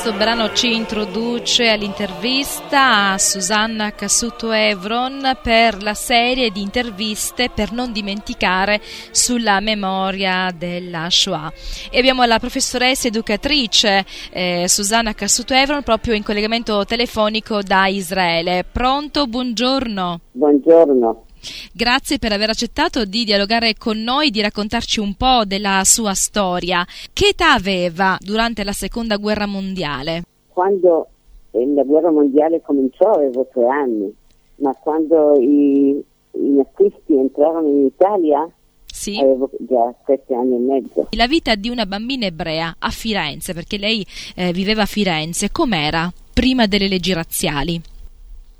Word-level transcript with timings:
Questo 0.00 0.16
brano 0.16 0.52
ci 0.52 0.76
introduce 0.76 1.70
all'intervista 1.70 3.10
a 3.10 3.18
Susanna 3.18 3.90
Cassuto 3.90 4.52
Evron 4.52 5.36
per 5.42 5.82
la 5.82 5.94
serie 5.94 6.50
di 6.50 6.62
interviste 6.62 7.50
per 7.52 7.72
non 7.72 7.90
dimenticare 7.90 8.80
sulla 9.10 9.58
memoria 9.58 10.54
della 10.56 11.08
Shoah. 11.10 11.52
E 11.90 11.98
abbiamo 11.98 12.22
la 12.22 12.38
professoressa 12.38 13.08
educatrice 13.08 14.04
eh, 14.30 14.66
Susanna 14.68 15.14
Cassuto 15.14 15.52
Evron 15.52 15.82
proprio 15.82 16.14
in 16.14 16.22
collegamento 16.22 16.84
telefonico 16.84 17.60
da 17.60 17.88
Israele. 17.88 18.64
Pronto? 18.70 19.26
Buongiorno. 19.26 20.20
Buongiorno. 20.30 21.24
Grazie 21.72 22.18
per 22.18 22.32
aver 22.32 22.50
accettato 22.50 23.04
di 23.04 23.24
dialogare 23.24 23.74
con 23.76 24.02
noi, 24.02 24.30
di 24.30 24.40
raccontarci 24.40 25.00
un 25.00 25.14
po' 25.14 25.44
della 25.44 25.82
sua 25.84 26.14
storia. 26.14 26.86
Che 27.12 27.28
età 27.28 27.52
aveva 27.52 28.16
durante 28.20 28.64
la 28.64 28.72
seconda 28.72 29.16
guerra 29.16 29.46
mondiale? 29.46 30.22
Quando 30.48 31.08
la 31.52 31.82
guerra 31.82 32.10
mondiale 32.10 32.60
cominciò 32.60 33.10
avevo 33.12 33.48
tre 33.52 33.66
anni, 33.66 34.12
ma 34.56 34.72
quando 34.74 35.34
i, 35.38 35.90
i 36.32 36.50
nazisti 36.50 37.14
entrarono 37.14 37.68
in 37.68 37.86
Italia 37.86 38.48
sì. 38.86 39.18
avevo 39.18 39.50
già 39.58 39.94
sette 40.06 40.34
anni 40.34 40.56
e 40.56 40.58
mezzo. 40.58 41.08
La 41.10 41.26
vita 41.26 41.54
di 41.54 41.68
una 41.68 41.86
bambina 41.86 42.26
ebrea 42.26 42.76
a 42.78 42.90
Firenze, 42.90 43.54
perché 43.54 43.78
lei 43.78 44.04
eh, 44.34 44.52
viveva 44.52 44.82
a 44.82 44.86
Firenze, 44.86 45.50
com'era 45.50 46.12
prima 46.32 46.66
delle 46.66 46.88
leggi 46.88 47.12
razziali? 47.12 47.80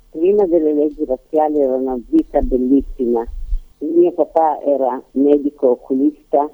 Prima 0.09 0.45
delle 0.45 0.73
leggi 0.73 1.05
razziali 1.05 1.59
era 1.59 1.75
una 1.75 1.99
vita 2.07 2.41
bellissima. 2.41 3.25
Il 3.79 3.89
mio 3.89 4.11
papà 4.11 4.61
era 4.61 5.01
medico 5.11 5.69
oculista 5.71 6.49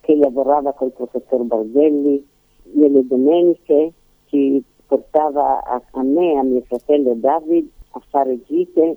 che 0.00 0.16
lavorava 0.16 0.72
col 0.72 0.92
professor 0.92 1.42
Bargelli. 1.42 2.26
Nelle 2.72 3.06
domeniche 3.06 3.92
ci 4.26 4.62
portava 4.86 5.62
a, 5.62 5.82
a 5.92 6.02
me 6.02 6.32
e 6.32 6.36
a 6.36 6.42
mio 6.42 6.62
fratello 6.62 7.14
David 7.14 7.68
a 7.90 8.02
fare 8.08 8.40
gite 8.44 8.96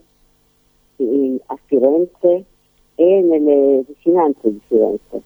in, 0.97 1.37
a 1.45 1.57
Firenze 1.65 2.45
e 2.95 3.21
nelle 3.21 3.83
vicinanze 3.87 4.51
di 4.51 4.61
Firenze, 4.67 5.21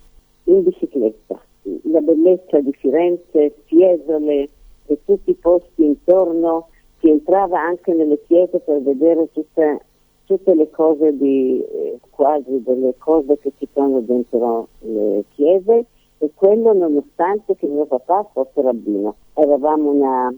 in 0.46 0.64
bicicletta. 0.64 1.40
La 1.84 2.02
bellezza 2.02 2.60
di 2.60 2.74
Firenze, 2.74 3.56
Fiesole 3.66 4.50
e 4.88 5.00
tutti 5.06 5.30
i 5.30 5.36
posti 5.36 5.86
intorno 5.86 6.68
si 7.02 7.10
entrava 7.10 7.60
anche 7.60 7.94
nelle 7.94 8.22
chiese 8.28 8.60
per 8.60 8.82
vedere 8.82 9.28
tutte, 9.32 9.82
tutte 10.26 10.54
le 10.54 10.70
cose 10.70 11.18
di, 11.18 11.60
eh, 11.60 12.00
quasi 12.12 12.62
delle 12.64 12.94
cose 13.00 13.38
che 13.40 13.52
ci 13.58 13.68
sono 13.74 14.00
dentro 14.02 14.68
le 14.80 15.26
chiese 15.34 15.86
e 16.20 16.32
quello 16.36 16.72
nonostante 16.74 17.56
che 17.56 17.66
mio 17.66 17.86
papà 17.86 18.30
fosse 18.32 18.62
rabbino. 18.62 19.16
Eravamo 19.34 19.90
una 19.90 20.34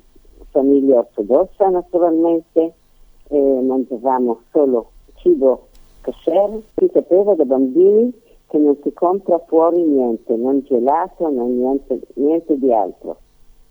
famiglia 0.52 1.00
ortodossa 1.00 1.68
naturalmente, 1.68 2.74
eh, 3.28 3.62
mangiavamo 3.62 4.40
solo 4.52 4.92
cibo 5.16 5.68
kosher, 6.02 6.62
si 6.76 6.90
sapeva 6.94 7.36
da 7.36 7.44
bambini 7.44 8.14
che 8.48 8.58
non 8.58 8.78
si 8.82 8.94
compra 8.94 9.40
fuori 9.40 9.82
niente, 9.82 10.36
non 10.36 10.62
gelato, 10.62 11.30
non 11.30 11.58
niente, 11.58 12.00
niente 12.14 12.58
di 12.58 12.72
altro, 12.72 13.18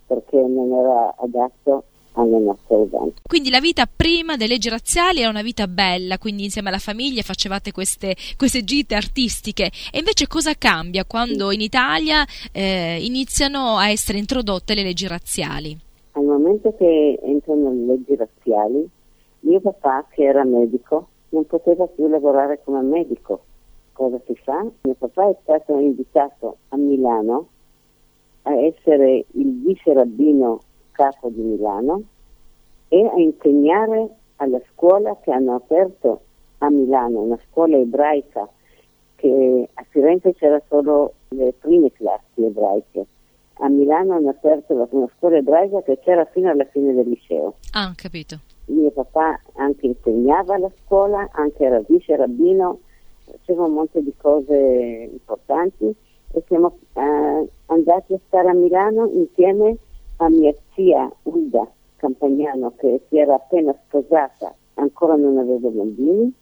perché 0.07 0.37
non 0.37 0.73
era 0.73 1.15
adatto 1.17 1.85
alle 2.13 2.39
nostre 2.39 2.77
eventi. 2.77 3.23
Quindi 3.27 3.51
la 3.51 3.61
vita 3.61 3.87
prima 3.87 4.37
delle 4.37 4.55
leggi 4.55 4.69
razziali 4.69 5.21
era 5.21 5.31
una 5.31 5.43
vita 5.43 5.67
bella, 5.67 6.19
quindi 6.19 6.45
insieme 6.45 6.69
alla 6.69 6.79
famiglia 6.79 7.23
facevate 7.23 7.73
queste, 7.73 8.15
queste 8.37 8.65
gite 8.65 8.95
artistiche. 8.95 9.71
E 9.93 9.99
invece 9.99 10.27
cosa 10.27 10.55
cambia 10.55 11.05
quando 11.05 11.51
in 11.51 11.61
Italia 11.61 12.25
eh, 12.53 12.99
iniziano 13.01 13.77
a 13.77 13.89
essere 13.89 14.19
introdotte 14.19 14.75
le 14.75 14.83
leggi 14.83 15.07
razziali? 15.07 15.79
Al 16.13 16.25
momento 16.25 16.75
che 16.77 17.19
entrano 17.23 17.71
le 17.73 17.85
leggi 17.87 18.17
razziali, 18.17 18.89
mio 19.41 19.61
papà, 19.61 20.07
che 20.11 20.25
era 20.25 20.45
medico, 20.45 21.09
non 21.31 21.47
poteva 21.47 21.87
più 21.87 22.09
lavorare 22.09 22.61
come 22.63 22.83
medico. 22.83 23.45
Cosa 23.93 24.21
si 24.27 24.35
fa? 24.43 24.65
Mio 24.83 24.95
papà 24.95 25.31
è 25.31 25.37
stato 25.43 25.79
invitato 25.79 26.59
a 26.69 26.77
Milano 26.77 27.49
a 28.43 28.55
essere 28.55 29.25
il 29.33 29.63
vice 29.63 29.93
rabbino 29.93 30.61
capo 30.93 31.29
di 31.29 31.41
Milano 31.41 32.03
e 32.89 33.05
a 33.07 33.19
insegnare 33.19 34.09
alla 34.37 34.61
scuola 34.73 35.17
che 35.23 35.33
hanno 35.33 35.55
aperto 35.55 36.21
a 36.59 36.71
Milano, 36.71 37.21
una 37.21 37.39
scuola 37.49 37.77
ebraica 37.77 38.49
che 39.17 39.69
a 39.73 39.87
Firenze 39.89 40.35
c'era 40.35 40.61
solo 40.69 41.15
le 41.29 41.55
prime 41.59 41.93
classi 41.93 42.45
ebraiche. 42.45 43.07
A 43.55 43.69
Milano 43.69 44.15
hanno 44.15 44.31
aperto 44.31 44.73
una 44.91 45.09
scuola 45.17 45.37
ebraica 45.37 45.83
che 45.83 45.99
c'era 46.01 46.25
fino 46.27 46.51
alla 46.51 46.65
fine 46.65 46.93
del 46.93 47.09
liceo. 47.09 47.55
Ah, 47.73 47.93
capito. 47.97 48.39
Mio 48.67 48.91
papà 48.91 49.41
anche 49.55 49.87
insegnava 49.87 50.55
alla 50.55 50.71
scuola, 50.85 51.29
anche 51.33 51.65
era 51.65 51.81
vice 51.87 52.17
rabbino, 52.17 52.81
faceva 53.25 53.65
un 53.65 53.73
monte 53.73 54.03
di 54.03 54.15
cose 54.17 55.09
importanti 55.13 55.95
e 56.33 56.43
siamo 56.47 56.79
eh, 56.95 57.49
andati 57.67 58.15
a 58.15 58.21
stare 58.27 58.49
a 58.49 58.55
Milano 58.55 59.09
insieme 59.13 59.77
a 60.17 60.29
mia 60.29 60.55
zia 60.75 61.11
Ulda 61.25 61.69
Campagnano 61.97 62.73
che 62.77 63.03
si 63.09 63.17
era 63.17 63.35
appena 63.37 63.73
sposata, 63.87 64.53
ancora 64.75 65.15
non 65.15 65.39
aveva 65.39 65.69
bambini, 65.69 66.33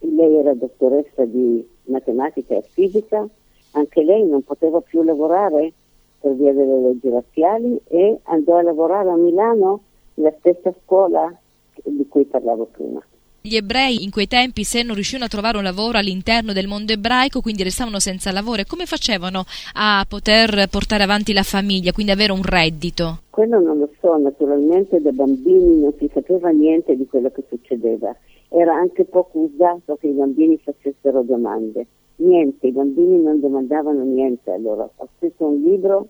lei 0.00 0.34
era 0.36 0.52
dottoressa 0.52 1.24
di 1.24 1.66
matematica 1.84 2.54
e 2.54 2.62
fisica, 2.62 3.26
anche 3.72 4.02
lei 4.02 4.26
non 4.26 4.42
poteva 4.42 4.82
più 4.82 5.02
lavorare 5.02 5.72
per 6.20 6.34
via 6.34 6.52
delle 6.52 6.80
leggi 6.80 7.08
razziali 7.08 7.80
e 7.86 8.18
andò 8.24 8.56
a 8.58 8.62
lavorare 8.62 9.08
a 9.08 9.16
Milano 9.16 9.84
nella 10.14 10.34
stessa 10.38 10.74
scuola 10.84 11.34
di 11.82 12.06
cui 12.06 12.24
parlavo 12.24 12.66
prima. 12.66 13.02
Gli 13.48 13.56
ebrei 13.56 14.04
in 14.04 14.10
quei 14.10 14.26
tempi, 14.26 14.62
se 14.62 14.82
non 14.82 14.94
riuscivano 14.94 15.24
a 15.24 15.28
trovare 15.28 15.56
un 15.56 15.62
lavoro 15.62 15.96
all'interno 15.96 16.52
del 16.52 16.66
mondo 16.66 16.92
ebraico, 16.92 17.40
quindi 17.40 17.62
restavano 17.62 17.98
senza 17.98 18.30
lavoro, 18.30 18.62
come 18.68 18.84
facevano 18.84 19.46
a 19.72 20.04
poter 20.06 20.68
portare 20.68 21.04
avanti 21.04 21.32
la 21.32 21.42
famiglia, 21.42 21.92
quindi 21.92 22.12
avere 22.12 22.32
un 22.32 22.42
reddito? 22.42 23.20
Quello 23.30 23.58
non 23.58 23.78
lo 23.78 23.88
so, 24.02 24.18
naturalmente 24.18 25.00
da 25.00 25.12
bambini 25.12 25.80
non 25.80 25.94
si 25.98 26.10
sapeva 26.12 26.50
niente 26.50 26.94
di 26.94 27.06
quello 27.06 27.30
che 27.30 27.42
succedeva. 27.48 28.14
Era 28.50 28.74
anche 28.74 29.06
poco 29.06 29.38
usato 29.38 29.96
che 29.96 30.08
i 30.08 30.12
bambini 30.12 30.58
facessero 30.62 31.22
domande. 31.22 31.86
Niente, 32.16 32.66
i 32.66 32.72
bambini 32.72 33.22
non 33.22 33.40
domandavano 33.40 34.02
niente. 34.04 34.50
Allora 34.50 34.86
ho 34.94 35.08
scritto 35.16 35.46
un 35.46 35.62
libro, 35.62 36.06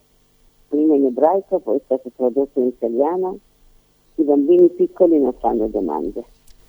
prima 0.66 0.96
in 0.96 1.04
ebraico, 1.04 1.60
poi 1.60 1.76
è 1.76 1.80
stato 1.84 2.10
tradotto 2.16 2.58
in 2.58 2.66
italiano. 2.66 3.38
I 4.16 4.24
bambini 4.24 4.68
piccoli 4.70 5.20
non 5.20 5.34
fanno 5.38 5.68
domande. 5.68 6.24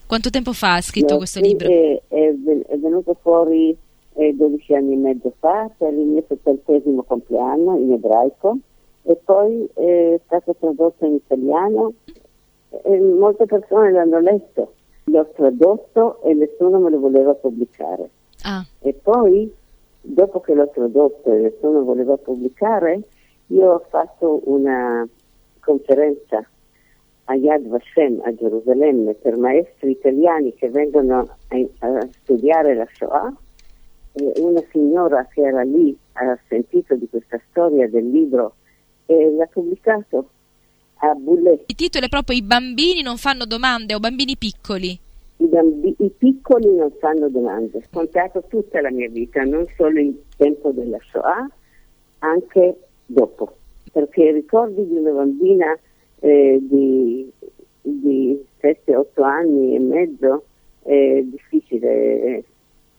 Quanto 0.09 0.31
tempo 0.31 0.53
fa 0.53 0.73
ha 0.73 0.81
scritto 0.81 1.17
questo 1.17 1.39
libro? 1.39 1.67
È, 1.67 2.01
è 2.07 2.33
ven- 2.33 2.63
è 2.67 2.75
venuto 2.77 3.15
fuori 3.21 3.77
eh, 4.15 4.33
12 4.35 4.73
anni 4.73 4.93
e 4.93 4.95
mezzo 4.95 5.31
fa 5.37 5.69
per 5.77 5.93
il 5.93 6.03
mio 6.03 6.23
settantesimo 6.27 7.03
compleanno 7.03 7.77
in 7.77 7.91
ebraico 7.91 8.57
e 9.03 9.15
poi 9.23 9.69
eh, 9.75 10.15
è 10.15 10.19
stato 10.25 10.55
tradotto 10.59 11.05
in 11.05 11.13
italiano 11.13 11.93
e 12.71 12.99
molte 12.99 13.45
persone 13.45 13.91
l'hanno 13.91 14.19
letto. 14.19 14.73
L'ho 15.03 15.29
tradotto 15.35 16.23
e 16.23 16.33
nessuno 16.33 16.79
me 16.79 16.89
lo 16.89 16.99
voleva 16.99 17.35
pubblicare. 17.35 18.09
Ah, 18.45 18.65
E 18.79 18.93
poi, 18.93 19.53
dopo 20.01 20.39
che 20.39 20.55
l'ho 20.55 20.69
tradotto 20.69 21.31
e 21.31 21.37
nessuno 21.37 21.83
voleva 21.83 22.17
pubblicare, 22.17 22.99
io 23.49 23.73
ho 23.73 23.85
fatto 23.87 24.41
una 24.45 25.07
conferenza 25.59 26.43
a 27.29 27.35
Yad 27.35 27.67
Vashem 27.67 28.21
a 28.23 28.33
Gerusalemme 28.33 29.13
per 29.13 29.37
maestri 29.37 29.91
italiani 29.91 30.53
che 30.55 30.69
vengono 30.69 31.37
a, 31.47 31.87
a 31.87 32.07
studiare 32.23 32.75
la 32.75 32.87
Shoah. 32.91 33.33
Una 34.37 34.63
signora 34.71 35.27
che 35.31 35.41
era 35.41 35.61
lì 35.61 35.95
ha 36.13 36.37
sentito 36.47 36.95
di 36.95 37.07
questa 37.07 37.39
storia 37.49 37.87
del 37.87 38.09
libro 38.09 38.55
e 39.05 39.31
l'ha 39.31 39.45
pubblicato 39.45 40.29
a 41.01 41.13
Bullet. 41.13 41.63
il 41.67 41.75
titolo 41.75 42.05
è 42.05 42.09
proprio 42.09 42.35
I 42.35 42.41
bambini 42.41 43.01
non 43.03 43.17
fanno 43.17 43.45
domande 43.45 43.93
o 43.93 43.99
bambini 43.99 44.35
piccoli. 44.35 44.99
I, 45.37 45.45
bambi- 45.45 45.95
I 45.99 46.09
piccoli 46.09 46.75
non 46.75 46.91
fanno 46.99 47.29
domande. 47.29 47.77
Ho 47.77 47.83
contato 47.91 48.43
tutta 48.49 48.81
la 48.81 48.91
mia 48.91 49.07
vita, 49.07 49.43
non 49.43 49.65
solo 49.77 49.99
il 49.99 50.19
tempo 50.35 50.71
della 50.71 50.97
Shoah, 51.11 51.47
anche 52.19 52.75
dopo. 53.05 53.55
Perché 53.91 54.23
i 54.23 54.33
ricordi 54.33 54.85
di 54.85 54.97
una 54.97 55.11
bambina 55.11 55.77
eh, 56.19 56.59
di, 56.61 57.31
di 57.81 58.45
7-8 58.61 59.23
anni 59.23 59.75
e 59.75 59.79
mezzo 59.79 60.45
è 60.83 61.21
difficile, 61.23 62.43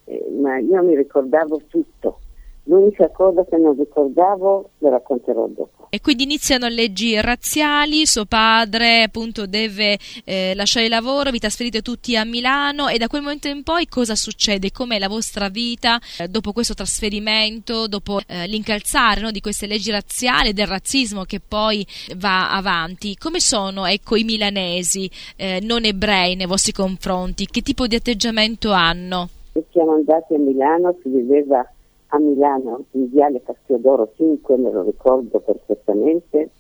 eh, 0.05 0.31
ma 0.41 0.59
io 0.59 0.83
mi 0.83 0.97
ricordavo 0.97 1.61
tutto. 1.69 2.20
L'unica 2.65 3.09
cosa 3.11 3.45
che 3.45 3.57
non 3.57 3.77
ricordavo 3.77 4.71
la 4.79 4.91
racconterò 4.91 5.47
dopo. 5.49 5.81
E 5.93 6.01
quindi 6.01 6.23
iniziano 6.23 6.69
leggi 6.69 7.21
razziali, 7.21 8.07
suo 8.07 8.25
padre 8.25 9.03
appunto 9.03 9.47
deve 9.47 9.99
eh, 10.25 10.53
lasciare 10.55 10.85
il 10.85 10.93
lavoro, 10.93 11.33
vi 11.33 11.41
trasferite 11.41 11.83
tutti 11.83 12.17
a 12.17 12.25
Milano 12.25 12.87
e 12.87 12.97
da 12.97 13.09
quel 13.09 13.23
momento 13.23 13.49
in 13.49 13.65
poi 13.65 13.89
cosa 13.89 14.15
succede? 14.15 14.71
Com'è 14.71 15.01
la 15.01 15.09
vostra 15.09 15.49
vita 15.49 15.99
eh, 16.21 16.29
dopo 16.29 16.53
questo 16.53 16.75
trasferimento, 16.75 17.89
dopo 17.89 18.21
eh, 18.29 18.47
l'incalzare 18.47 19.21
no, 19.21 19.33
di 19.33 19.41
queste 19.41 19.67
leggi 19.67 19.91
razziali, 19.91 20.53
del 20.53 20.69
razzismo 20.69 21.25
che 21.25 21.41
poi 21.41 21.85
va 22.19 22.53
avanti? 22.53 23.17
Come 23.17 23.41
sono 23.41 23.85
ecco, 23.87 24.15
i 24.15 24.23
milanesi 24.23 25.11
eh, 25.35 25.59
non 25.61 25.85
ebrei 25.85 26.37
nei 26.37 26.47
vostri 26.47 26.71
confronti? 26.71 27.47
Che 27.47 27.63
tipo 27.63 27.89
di 27.89 27.97
atteggiamento 27.97 28.71
hanno? 28.71 29.29
Siamo 29.73 29.95
andati 29.95 30.35
a 30.35 30.39
Milano, 30.39 30.97
si 31.03 31.09
viveva 31.09 31.69
a 32.13 32.19
Milano, 32.19 32.85
in 32.93 33.09
Viale 33.11 33.43
Castiodoro 33.43 34.11
5, 34.17 34.57
me 34.57 34.71
lo 34.71 34.83
ricordo 34.83 35.39
perfettamente, 35.41 36.51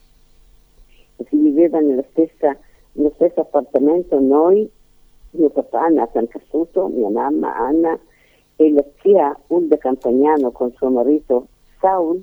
si 1.29 1.37
viveva 1.37 1.79
stessa, 2.11 2.57
nello 2.93 3.13
stesso 3.15 3.41
appartamento 3.41 4.19
noi, 4.21 4.69
mio 5.33 5.51
papà 5.51 5.89
Nathan 5.89 6.29
Cassuto, 6.29 6.89
mia 6.89 7.09
mamma 7.09 7.57
Anna 7.57 7.99
e 8.57 8.73
la 8.73 8.85
zia 9.01 9.37
Ulde 9.49 9.79
Campagnano 9.79 10.51
con 10.51 10.73
suo 10.73 10.91
marito 10.91 11.49
Saul, 11.81 12.23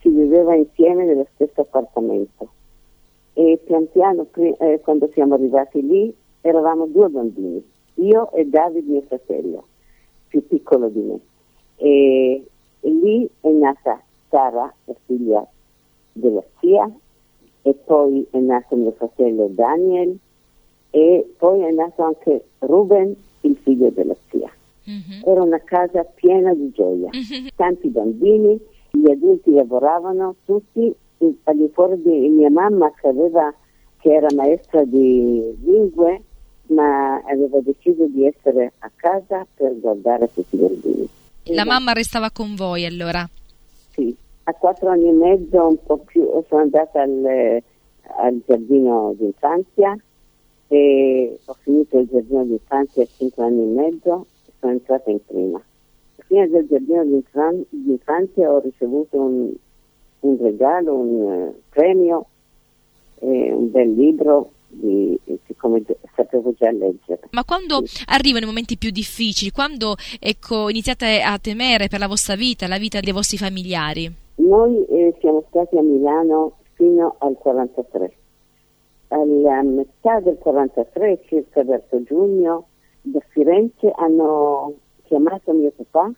si 0.00 0.08
viveva 0.08 0.54
insieme 0.54 1.04
nello 1.04 1.26
stesso 1.34 1.62
appartamento. 1.62 2.48
E 3.32 3.60
pian 3.64 3.90
piano, 3.90 4.26
eh, 4.34 4.80
quando 4.82 5.08
siamo 5.12 5.34
arrivati 5.34 5.80
lì, 5.86 6.14
eravamo 6.40 6.86
due 6.86 7.08
bambini, 7.08 7.64
io 7.94 8.32
e 8.32 8.44
David, 8.44 8.86
mio 8.86 9.02
fratello, 9.02 9.66
più 10.28 10.46
piccolo 10.46 10.88
di 10.88 11.00
me. 11.00 11.20
E, 11.80 12.44
lì 12.80 13.30
è 13.40 13.48
nata 13.48 14.02
Sara, 14.28 14.72
la 14.84 14.94
figlia 15.06 15.46
della 16.12 16.42
zia, 16.60 16.90
e 17.62 17.74
poi 17.74 18.26
è 18.30 18.38
nato 18.38 18.76
mio 18.76 18.92
fratello 18.92 19.48
Daniel, 19.48 20.16
e 20.90 21.34
poi 21.38 21.62
è 21.62 21.70
nato 21.70 22.02
anche 22.02 22.44
Ruben, 22.58 23.14
il 23.42 23.56
figlio 23.62 23.90
della 23.90 24.16
zia. 24.28 24.50
Mm-hmm. 24.88 25.22
Era 25.24 25.42
una 25.42 25.60
casa 25.60 26.04
piena 26.04 26.52
di 26.52 26.70
gioia, 26.70 27.08
mm-hmm. 27.08 27.46
tanti 27.56 27.88
bambini, 27.88 28.60
gli 28.90 29.10
adulti 29.10 29.52
lavoravano 29.52 30.34
tutti 30.44 30.94
al 31.44 31.56
di 31.56 31.68
fuori 31.72 32.00
di 32.02 32.28
mia 32.28 32.50
mamma 32.50 32.92
che, 32.92 33.08
aveva, 33.08 33.52
che 33.98 34.12
era 34.12 34.28
maestra 34.34 34.84
di 34.84 35.56
lingue, 35.62 36.22
ma 36.68 37.20
aveva 37.22 37.60
deciso 37.60 38.06
di 38.06 38.26
essere 38.26 38.72
a 38.78 38.90
casa 38.94 39.46
per 39.54 39.78
guardare 39.78 40.30
tutti 40.32 40.56
i 40.56 40.58
bambini. 40.58 41.08
La 41.52 41.64
mamma 41.64 41.92
restava 41.92 42.30
con 42.30 42.54
voi 42.54 42.84
allora? 42.84 43.28
Sì, 43.92 44.14
a 44.44 44.52
quattro 44.52 44.88
anni 44.88 45.08
e 45.08 45.12
mezzo, 45.12 45.66
un 45.66 45.82
po' 45.84 45.98
più, 45.98 46.26
sono 46.48 46.62
andata 46.62 47.02
al, 47.02 47.62
al 48.18 48.40
giardino 48.46 49.14
d'infanzia 49.18 49.96
e 50.68 51.38
ho 51.44 51.56
finito 51.60 51.98
il 51.98 52.08
giardino 52.08 52.44
d'infanzia 52.44 53.02
a 53.02 53.06
cinque 53.16 53.42
anni 53.44 53.62
e 53.62 53.66
mezzo 53.66 54.26
e 54.46 54.52
sono 54.60 54.72
entrata 54.72 55.10
in 55.10 55.18
prima. 55.26 55.60
Fine 56.26 56.48
del 56.48 56.66
giardino 56.68 57.04
d'infanzia 57.70 58.52
ho 58.52 58.60
ricevuto 58.60 59.20
un, 59.20 59.52
un 60.20 60.36
regalo, 60.40 60.94
un 60.94 61.20
uh, 61.20 61.54
premio, 61.70 62.26
eh, 63.18 63.52
un 63.52 63.70
bel 63.70 63.92
libro 63.92 64.52
siccome 65.46 65.82
sapevo 66.14 66.52
già 66.58 66.70
leggere. 66.70 67.28
Ma 67.30 67.44
quando 67.44 67.84
sì. 67.84 68.04
arrivano 68.06 68.44
i 68.44 68.48
momenti 68.48 68.78
più 68.78 68.90
difficili, 68.90 69.50
quando 69.50 69.94
ecco, 70.18 70.68
iniziate 70.68 71.20
a 71.20 71.38
temere 71.38 71.88
per 71.88 71.98
la 71.98 72.08
vostra 72.08 72.34
vita, 72.34 72.66
la 72.66 72.78
vita 72.78 73.00
dei 73.00 73.12
vostri 73.12 73.36
familiari? 73.36 74.12
Noi 74.36 74.84
eh, 74.86 75.14
siamo 75.20 75.44
stati 75.48 75.76
a 75.76 75.82
Milano 75.82 76.56
fino 76.74 77.16
al 77.18 77.36
43. 77.38 78.12
Alla 79.08 79.62
metà 79.62 80.20
del 80.20 80.38
43, 80.38 81.22
circa 81.26 81.62
verso 81.64 82.02
giugno, 82.04 82.68
da 83.02 83.20
Firenze 83.28 83.92
hanno 83.96 84.74
chiamato 85.04 85.52
mio 85.52 85.72
papà, 85.74 86.12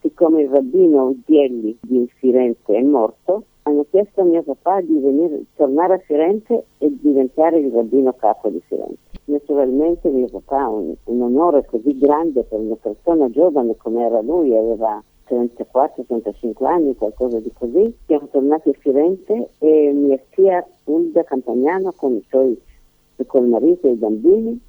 siccome 0.00 0.42
il 0.42 0.48
rabbino 0.48 1.14
Dielli 1.26 1.76
di 1.82 2.10
Firenze 2.18 2.74
è 2.74 2.82
morto, 2.82 3.44
hanno 3.62 3.86
chiesto 3.90 4.22
a 4.22 4.24
mio 4.24 4.42
papà 4.42 4.80
di 4.80 4.98
venire, 4.98 5.44
tornare 5.56 5.94
a 5.94 5.98
Firenze 5.98 6.64
e 6.78 6.96
diventare 7.00 7.58
il 7.58 7.70
rabbino 7.70 8.12
capo 8.14 8.48
di 8.48 8.60
Firenze. 8.66 8.98
Naturalmente 9.24 10.08
mio 10.08 10.28
papà 10.28 10.62
ha 10.62 10.68
un, 10.68 10.94
un, 11.04 11.22
onore 11.22 11.64
così 11.64 11.96
grande 11.96 12.42
per 12.42 12.58
una 12.58 12.76
persona 12.76 13.30
giovane 13.30 13.76
come 13.76 14.04
era 14.04 14.20
lui, 14.20 14.56
aveva 14.56 15.02
34-35 15.28 16.64
anni, 16.64 16.96
qualcosa 16.96 17.38
di 17.38 17.52
così. 17.56 17.94
Siamo 18.06 18.28
tornati 18.30 18.70
a 18.70 18.78
Firenze 18.78 19.50
e 19.58 19.92
mia 19.92 20.18
zia 20.34 20.66
Ulda 20.84 21.22
Campagnano 21.22 21.92
con 21.92 22.16
i 22.16 22.24
suoi 22.28 22.60
col 23.26 23.46
marito 23.46 23.86
e 23.86 23.92
i 23.92 23.96
bambini 23.96 24.60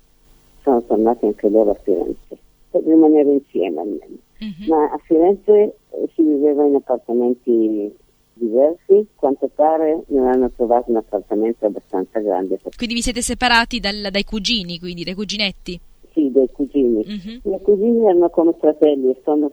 sono 0.61 0.83
tornati 0.83 1.25
anche 1.25 1.49
loro 1.49 1.71
a 1.71 1.75
Firenze 1.75 2.37
per 2.69 2.83
rimanere 2.83 3.31
insieme 3.33 3.81
almeno. 3.81 4.17
Mm-hmm. 4.43 4.67
Ma 4.69 4.91
a 4.91 4.97
Firenze 5.03 5.77
si 6.13 6.21
viveva 6.21 6.65
in 6.65 6.75
appartamenti 6.75 7.95
diversi, 8.33 9.07
quanto 9.15 9.49
pare 9.53 10.03
non 10.07 10.27
hanno 10.27 10.51
trovato 10.51 10.89
un 10.89 10.97
appartamento 10.97 11.65
abbastanza 11.65 12.19
grande. 12.19 12.59
Quindi 12.75 12.95
vi 12.95 13.01
siete 13.01 13.21
separati 13.21 13.79
dal, 13.79 14.07
dai 14.11 14.23
cugini, 14.23 14.79
quindi 14.79 15.03
dai 15.03 15.13
cuginetti? 15.13 15.79
Sì, 16.13 16.31
dai 16.31 16.49
cugini. 16.51 17.05
Mm-hmm. 17.05 17.35
I 17.35 17.41
miei 17.43 17.61
cugini 17.61 18.05
erano 18.05 18.29
come 18.29 18.53
fratelli 18.59 19.09
e 19.09 19.21
sono 19.23 19.51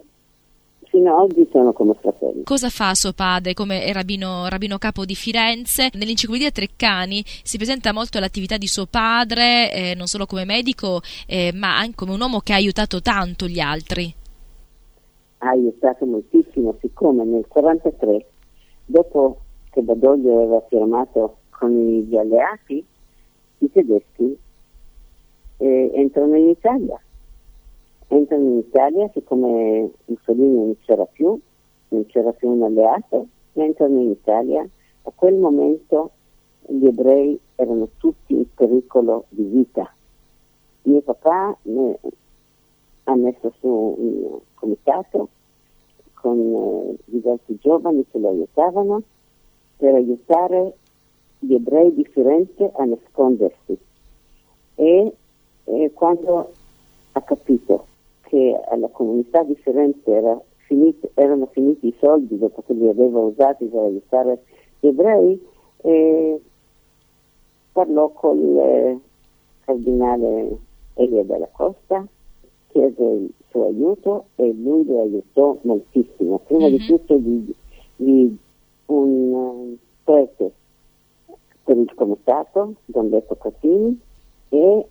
fino 0.91 1.15
ad 1.17 1.31
oggi 1.31 1.49
sono 1.51 1.73
come 1.73 1.95
fratelli. 2.01 2.43
Cosa 2.43 2.69
fa 2.69 2.95
suo 2.95 3.13
padre 3.13 3.55
come 3.55 3.93
rabbino, 3.93 4.49
rabbino 4.49 4.77
capo 4.77 5.05
di 5.05 5.15
Firenze? 5.15 5.89
Nell'enciclopedia 5.95 6.51
Treccani 6.51 7.23
si 7.25 7.57
presenta 7.57 7.93
molto 7.93 8.19
l'attività 8.19 8.57
di 8.57 8.67
suo 8.67 8.87
padre, 8.87 9.73
eh, 9.73 9.95
non 9.95 10.07
solo 10.07 10.27
come 10.27 10.45
medico, 10.45 11.01
eh, 11.27 11.53
ma 11.55 11.77
anche 11.77 11.95
come 11.95 12.13
un 12.13 12.21
uomo 12.21 12.41
che 12.41 12.53
ha 12.53 12.57
aiutato 12.57 13.01
tanto 13.01 13.47
gli 13.47 13.61
altri. 13.61 14.13
Ha 15.39 15.49
aiutato 15.49 16.05
moltissimo, 16.05 16.77
siccome 16.81 17.25
nel 17.25 17.47
1943 17.49 18.27
Dopo 18.91 19.39
che 19.71 19.83
Badoglio 19.83 20.37
aveva 20.37 20.61
firmato 20.63 21.37
con 21.51 21.71
gli 21.71 22.17
alleati, 22.17 22.85
i 23.59 23.71
tedeschi 23.71 24.37
eh, 25.59 25.91
entrano 25.95 26.35
in 26.35 26.49
Italia. 26.49 27.01
Entrano 28.09 28.49
in 28.49 28.59
Italia, 28.59 29.09
siccome 29.15 29.93
Mussolini 30.07 30.55
non 30.57 30.77
c'era 30.81 31.05
più, 31.05 31.39
non 31.91 32.07
c'era 32.07 32.33
più 32.33 32.49
un 32.51 32.65
alleato, 32.65 33.29
entrano 33.53 34.01
in 34.01 34.11
Italia. 34.11 34.67
A 35.03 35.13
quel 35.15 35.37
momento 35.37 36.11
gli 36.67 36.87
ebrei 36.87 37.39
erano 37.55 37.91
tutti 37.97 38.35
in 38.35 38.53
pericolo 38.53 39.27
di 39.29 39.45
vita. 39.45 39.95
Mio 40.83 41.01
papà 41.01 41.57
ha 43.05 43.15
messo 43.15 43.53
su 43.61 43.69
un 43.69 44.39
comitato 44.55 45.29
con 46.21 46.39
eh, 46.39 46.97
diversi 47.07 47.57
giovani 47.59 48.05
che 48.11 48.19
lo 48.19 48.29
aiutavano 48.29 49.03
per 49.77 49.95
aiutare 49.95 50.75
gli 51.39 51.55
ebrei 51.55 51.95
di 51.95 52.05
Firenze 52.05 52.71
a 52.75 52.85
nascondersi. 52.85 53.79
E, 54.75 55.13
e 55.65 55.91
quando 55.95 56.53
ha 57.13 57.23
capito 57.23 57.87
che 58.23 58.61
alla 58.69 58.89
comunità 58.89 59.43
di 59.43 59.57
Firenze 59.57 60.11
era 60.11 60.41
finito, 60.67 61.11
erano 61.15 61.47
finiti 61.47 61.89
i 61.89 61.97
soldi 61.99 62.39
dopo 62.39 62.63
che 62.63 62.75
li 62.75 62.89
aveva 62.89 63.21
usati 63.21 63.65
per 63.67 63.81
aiutare 63.81 64.43
gli 64.79 64.87
ebrei, 64.87 65.49
eh, 65.83 66.41
parlò 67.73 68.11
col 68.11 68.59
eh, 68.59 68.99
cardinale 69.65 70.59
Elia 70.95 71.25
della 71.25 71.49
Costa, 71.51 72.07
chiese 72.73 73.03
il 73.03 73.31
suo 73.49 73.67
aiuto 73.67 74.27
e 74.37 74.53
lui 74.53 74.85
lo 74.85 75.03
aiutò 75.03 75.57
moltissimo. 75.63 76.39
Prima 76.39 76.69
mm-hmm. 76.69 76.77
di 76.77 76.83
mhm. 76.83 76.87
tutto 76.87 77.17
di, 77.17 77.55
di 77.97 78.39
un 78.87 79.77
prete 80.05 80.53
per 81.65 81.77
il 81.77 81.93
comitato, 81.95 82.75
Don 82.87 83.09
Betto 83.11 83.37
Catini, 83.37 83.99
e 84.49 84.87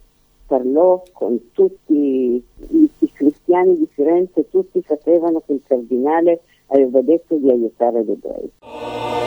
parlò 0.48 1.04
con 1.12 1.52
tutti 1.52 1.94
i, 1.94 2.44
i, 2.70 3.12
cristiani 3.12 3.78
di 3.78 3.88
Firenze, 3.92 4.50
tutti 4.50 4.82
sapevano 4.86 5.42
che 5.46 5.54
il 5.54 5.62
cardinale 5.68 6.42
aveva 6.68 7.02
detto 7.02 7.36
di 7.36 7.50
aiutare 7.50 8.04
gli 8.04 8.12
ebrei. 8.12 9.19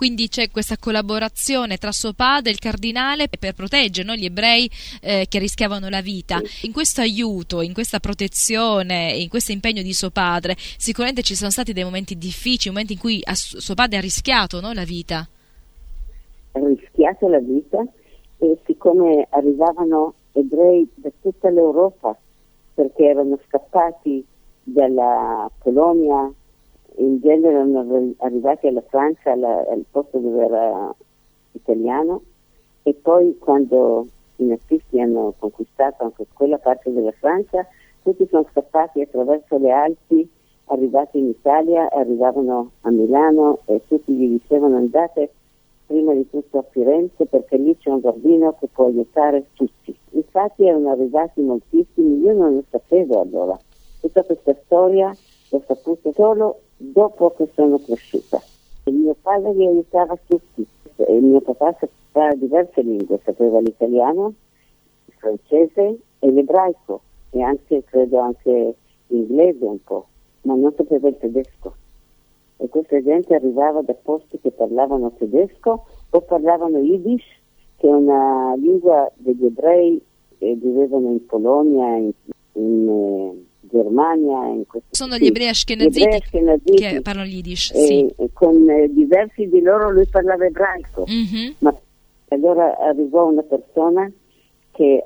Quindi 0.00 0.28
c'è 0.28 0.50
questa 0.50 0.78
collaborazione 0.78 1.76
tra 1.76 1.92
suo 1.92 2.14
padre 2.14 2.48
e 2.48 2.52
il 2.54 2.58
cardinale 2.58 3.28
per 3.28 3.52
proteggere 3.52 4.08
no, 4.08 4.14
gli 4.14 4.24
ebrei 4.24 4.66
eh, 5.02 5.26
che 5.28 5.38
rischiavano 5.38 5.90
la 5.90 6.00
vita. 6.00 6.40
In 6.62 6.72
questo 6.72 7.02
aiuto, 7.02 7.60
in 7.60 7.74
questa 7.74 7.98
protezione, 8.00 9.12
in 9.12 9.28
questo 9.28 9.52
impegno 9.52 9.82
di 9.82 9.92
suo 9.92 10.08
padre, 10.08 10.54
sicuramente 10.56 11.20
ci 11.20 11.34
sono 11.34 11.50
stati 11.50 11.74
dei 11.74 11.84
momenti 11.84 12.16
difficili, 12.16 12.72
momenti 12.72 12.94
in 12.94 12.98
cui 12.98 13.22
suo 13.34 13.74
padre 13.74 13.98
ha 13.98 14.00
rischiato 14.00 14.58
no, 14.62 14.72
la 14.72 14.84
vita. 14.84 15.28
Ha 16.52 16.58
rischiato 16.66 17.28
la 17.28 17.40
vita 17.40 17.84
e 18.38 18.58
siccome 18.64 19.26
arrivavano 19.28 20.14
ebrei 20.32 20.88
da 20.94 21.10
tutta 21.20 21.50
l'Europa 21.50 22.18
perché 22.72 23.04
erano 23.04 23.38
scappati 23.46 24.24
dalla 24.62 25.50
Polonia, 25.58 26.32
in 27.00 27.20
genere 27.20 27.54
erano 27.54 28.14
arrivati 28.18 28.66
alla 28.66 28.82
Francia, 28.82 29.32
alla, 29.32 29.66
al 29.68 29.84
posto 29.90 30.18
dove 30.18 30.44
era 30.44 30.94
italiano, 31.52 32.22
e 32.82 32.94
poi 32.94 33.36
quando 33.38 34.06
i 34.36 34.44
nazisti 34.44 35.00
hanno 35.00 35.34
conquistato 35.38 36.04
anche 36.04 36.26
quella 36.32 36.58
parte 36.58 36.92
della 36.92 37.12
Francia, 37.12 37.66
tutti 38.02 38.26
sono 38.28 38.46
scappati 38.50 39.00
attraverso 39.00 39.58
le 39.58 39.70
Alpi, 39.70 40.28
arrivati 40.66 41.18
in 41.18 41.28
Italia, 41.28 41.90
arrivavano 41.90 42.70
a 42.82 42.90
Milano 42.90 43.58
e 43.64 43.82
tutti 43.86 44.12
gli 44.12 44.28
dicevano 44.28 44.76
andate 44.76 45.30
prima 45.86 46.14
di 46.14 46.28
tutto 46.30 46.58
a 46.58 46.64
Firenze 46.70 47.26
perché 47.26 47.56
lì 47.56 47.76
c'è 47.76 47.90
un 47.90 48.00
bambino 48.00 48.56
che 48.58 48.68
può 48.68 48.86
aiutare 48.86 49.46
tutti. 49.54 49.94
Infatti 50.10 50.64
erano 50.64 50.90
arrivati 50.90 51.40
moltissimi, 51.40 52.20
io 52.20 52.32
non 52.32 52.54
lo 52.54 52.64
sapevo 52.70 53.20
allora. 53.20 53.58
Tutta 54.00 54.22
questa 54.22 54.54
storia 54.64 55.12
l'ho 55.50 55.62
saputa 55.66 56.12
solo 56.12 56.60
dopo 56.80 57.34
che 57.36 57.48
sono 57.54 57.78
cresciuta. 57.78 58.40
Il 58.84 58.94
mio 58.94 59.16
padre 59.20 59.52
li 59.54 59.66
aiutava 59.66 60.18
tutti. 60.26 60.66
Il 60.96 61.22
mio 61.22 61.40
papà 61.40 61.76
sapeva 61.78 62.34
diverse 62.34 62.82
lingue, 62.82 63.20
sapeva 63.24 63.60
l'italiano, 63.60 64.34
il 65.06 65.14
francese 65.16 65.98
e 66.18 66.30
l'ebraico 66.30 67.00
e 67.30 67.42
anche, 67.42 67.84
credo 67.84 68.18
anche 68.18 68.74
l'inglese 69.06 69.64
un 69.64 69.82
po', 69.82 70.06
ma 70.42 70.54
non 70.54 70.72
sapeva 70.76 71.08
il 71.08 71.16
tedesco 71.18 71.74
e 72.62 72.68
questa 72.68 73.00
gente 73.02 73.34
arrivava 73.34 73.80
da 73.80 73.94
posti 73.94 74.38
che 74.38 74.50
parlavano 74.50 75.12
tedesco 75.12 75.86
o 76.10 76.20
parlavano 76.20 76.76
Yiddish, 76.76 77.24
che 77.76 77.88
è 77.88 77.90
una 77.90 78.54
lingua 78.54 79.10
degli 79.16 79.46
ebrei 79.46 80.00
che 80.36 80.54
vivevano 80.56 81.10
in 81.10 81.24
Polonia, 81.24 81.96
in, 81.96 82.12
in 82.52 82.88
eh, 82.88 83.46
Germania. 83.60 84.46
In 84.46 84.66
questi, 84.66 84.88
Sono 84.90 85.16
gli 85.16 85.26
ebrei 85.26 85.48
ashkenaziti, 85.48 86.20
che 86.74 87.00
parlano 87.02 87.28
Yiddish, 87.28 87.72
sì. 87.72 88.12
con 88.32 88.68
eh, 88.68 88.88
diversi 88.92 89.48
di 89.48 89.60
loro 89.60 89.90
lui 89.90 90.06
parlava 90.06 90.44
ebraico. 90.44 91.04
Mm-hmm. 91.08 91.52
Ma 91.58 91.74
allora 92.28 92.78
arrivò 92.78 93.26
una 93.26 93.42
persona 93.42 94.10
che 94.72 95.04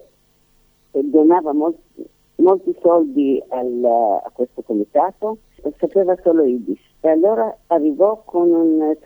donava 0.90 1.52
molti, 1.52 2.06
molti 2.36 2.74
soldi 2.80 3.42
al, 3.48 3.84
a 3.84 4.30
questo 4.32 4.62
comitato 4.62 5.38
sapeva 5.78 6.16
solo 6.22 6.44
Yiddish. 6.44 6.82
E 7.00 7.08
allora 7.08 7.54
arrivò 7.66 8.22
con 8.24 8.50
un, 8.50 8.96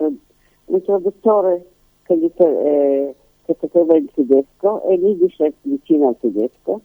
un 0.67 0.83
traduttore 0.83 1.67
che, 2.05 2.17
gli, 2.17 2.31
eh, 2.37 3.15
che 3.45 3.57
sapeva 3.61 3.97
il 3.97 4.11
tedesco 4.15 4.83
e 4.85 4.97
l'Yiddish 4.97 5.39
è 5.41 5.53
vicino 5.63 6.09
al 6.09 6.17
tedesco 6.19 6.81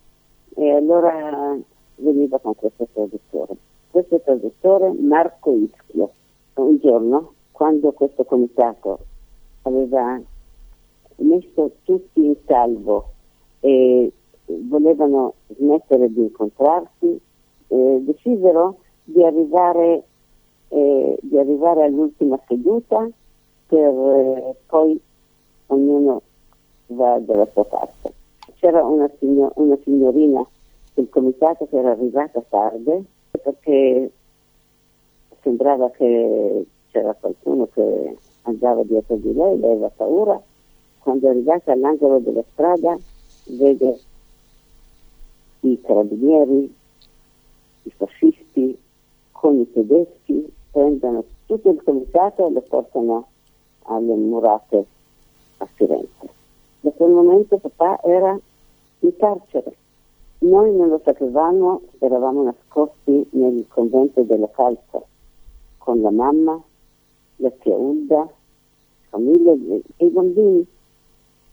e 0.55 0.71
allora 0.71 1.57
veniva 1.95 2.39
con 2.39 2.55
questo 2.55 2.87
traduttore. 2.91 3.55
Questo 3.89 4.19
traduttore, 4.21 4.91
Marco 4.91 5.51
Ischio, 5.51 6.11
un 6.55 6.77
giorno, 6.79 7.33
quando 7.51 7.91
questo 7.91 8.23
comitato 8.23 8.99
aveva 9.63 10.19
messo 11.17 11.71
tutti 11.83 12.25
in 12.25 12.35
salvo 12.45 13.11
e 13.59 14.11
volevano 14.45 15.35
smettere 15.55 16.11
di 16.11 16.21
incontrarsi, 16.21 17.19
eh, 17.67 17.99
decisero 18.01 18.77
di 19.03 19.23
arrivare, 19.23 20.03
eh, 20.69 21.17
di 21.21 21.37
arrivare 21.37 21.83
all'ultima 21.83 22.39
seduta 22.47 23.07
per 23.67 23.93
eh, 23.93 24.55
poi 24.65 24.99
ognuno 25.67 26.21
va 26.87 27.19
dalla 27.19 27.47
sua 27.53 27.65
parte. 27.65 28.13
C'era 28.55 28.83
una, 28.83 29.09
signor- 29.19 29.53
una 29.55 29.77
signorina 29.83 30.45
del 30.93 31.09
comitato 31.09 31.67
che 31.67 31.77
era 31.77 31.91
arrivata 31.91 32.43
tardi 32.47 33.05
perché 33.41 34.11
sembrava 35.41 35.89
che 35.91 36.65
c'era 36.91 37.13
qualcuno 37.19 37.67
che 37.73 38.17
andava 38.43 38.83
dietro 38.83 39.15
di 39.15 39.33
lei, 39.33 39.59
lei 39.59 39.71
aveva 39.71 39.89
paura. 39.89 40.41
Quando 40.99 41.27
è 41.27 41.29
arrivata 41.31 41.71
all'angolo 41.71 42.19
della 42.19 42.43
strada 42.53 42.97
vede 43.45 43.99
i 45.61 45.81
carabinieri, 45.81 46.75
i 47.83 47.91
fascisti 47.95 48.77
con 49.31 49.59
i 49.59 49.71
tedeschi 49.71 50.53
prendono 50.71 51.23
tutto 51.45 51.69
il 51.69 51.81
comitato 51.83 52.47
e 52.47 52.51
lo 52.51 52.61
portano 52.61 53.27
alle 53.83 54.15
murate 54.15 54.85
a 55.57 55.67
Firenze. 55.73 56.29
Da 56.79 56.91
quel 56.91 57.11
momento 57.11 57.57
papà 57.57 58.01
era 58.03 58.37
in 58.99 59.15
carcere. 59.17 59.75
Noi 60.43 60.75
non 60.75 60.89
lo 60.89 60.99
sapevamo, 61.01 61.83
eravamo 61.99 62.43
nascosti 62.43 63.25
nel 63.29 63.63
convento 63.69 64.23
della 64.23 64.49
Calza 64.49 65.01
con 65.77 66.01
la 66.01 66.11
mamma, 66.11 66.61
la 67.37 67.51
zia 67.61 67.73
Ulda, 67.73 68.27
famiglia 69.07 69.53
e 69.53 70.05
i 70.05 70.09
bambini. 70.09 70.67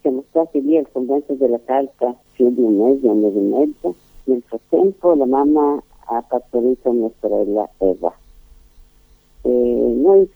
Siamo 0.00 0.24
stati 0.30 0.60
lì 0.60 0.76
al 0.76 0.90
convento 0.90 1.34
della 1.34 1.60
Calza 1.64 2.16
più 2.32 2.52
di 2.52 2.62
un 2.62 2.78
mese, 2.78 3.06
un 3.06 3.20
mese 3.20 3.38
e 3.38 3.42
mezzo. 3.42 3.94
Nel 4.24 4.42
frattempo 4.42 5.14
la 5.14 5.26
mamma 5.26 5.80
ha 6.06 6.22
partorito 6.22 6.90
mia 6.90 7.10
sorella 7.20 7.70
Eva. 7.78 8.12
E 9.42 9.48
noi 9.48 10.28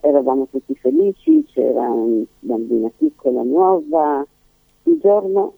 eravamo 0.00 0.46
tutti 0.50 0.74
felici, 0.76 1.44
c'era 1.44 1.90
una 1.90 2.24
bambina 2.40 2.90
piccola, 2.96 3.42
nuova. 3.42 4.26
Il 4.84 4.98
giorno 4.98 5.52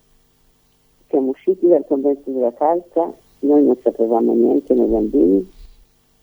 siamo 1.08 1.30
usciti 1.30 1.66
dal 1.66 1.84
convento 1.86 2.30
della 2.30 2.52
calza, 2.52 3.12
noi 3.40 3.64
non 3.64 3.76
sapevamo 3.82 4.32
niente 4.34 4.74
noi 4.74 4.86
bambini 4.88 5.50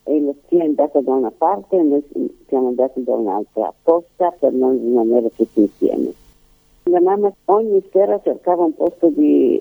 e 0.04 0.22
la 0.22 0.34
zia 0.48 0.64
è 0.64 0.66
andata 0.66 1.02
da 1.02 1.14
una 1.14 1.32
parte 1.32 1.78
e 1.78 1.82
noi 1.82 2.04
siamo 2.48 2.68
andati 2.68 3.04
da 3.04 3.14
un'altra, 3.14 3.68
apposta 3.68 4.32
per 4.32 4.54
non 4.54 4.80
rimanere 4.80 5.32
tutti 5.36 5.62
insieme. 5.62 6.14
La 6.84 7.02
mamma 7.02 7.34
ogni 7.46 7.84
sera 7.92 8.20
cercava 8.22 8.64
un 8.64 8.76
posto 8.76 9.10
di, 9.10 9.60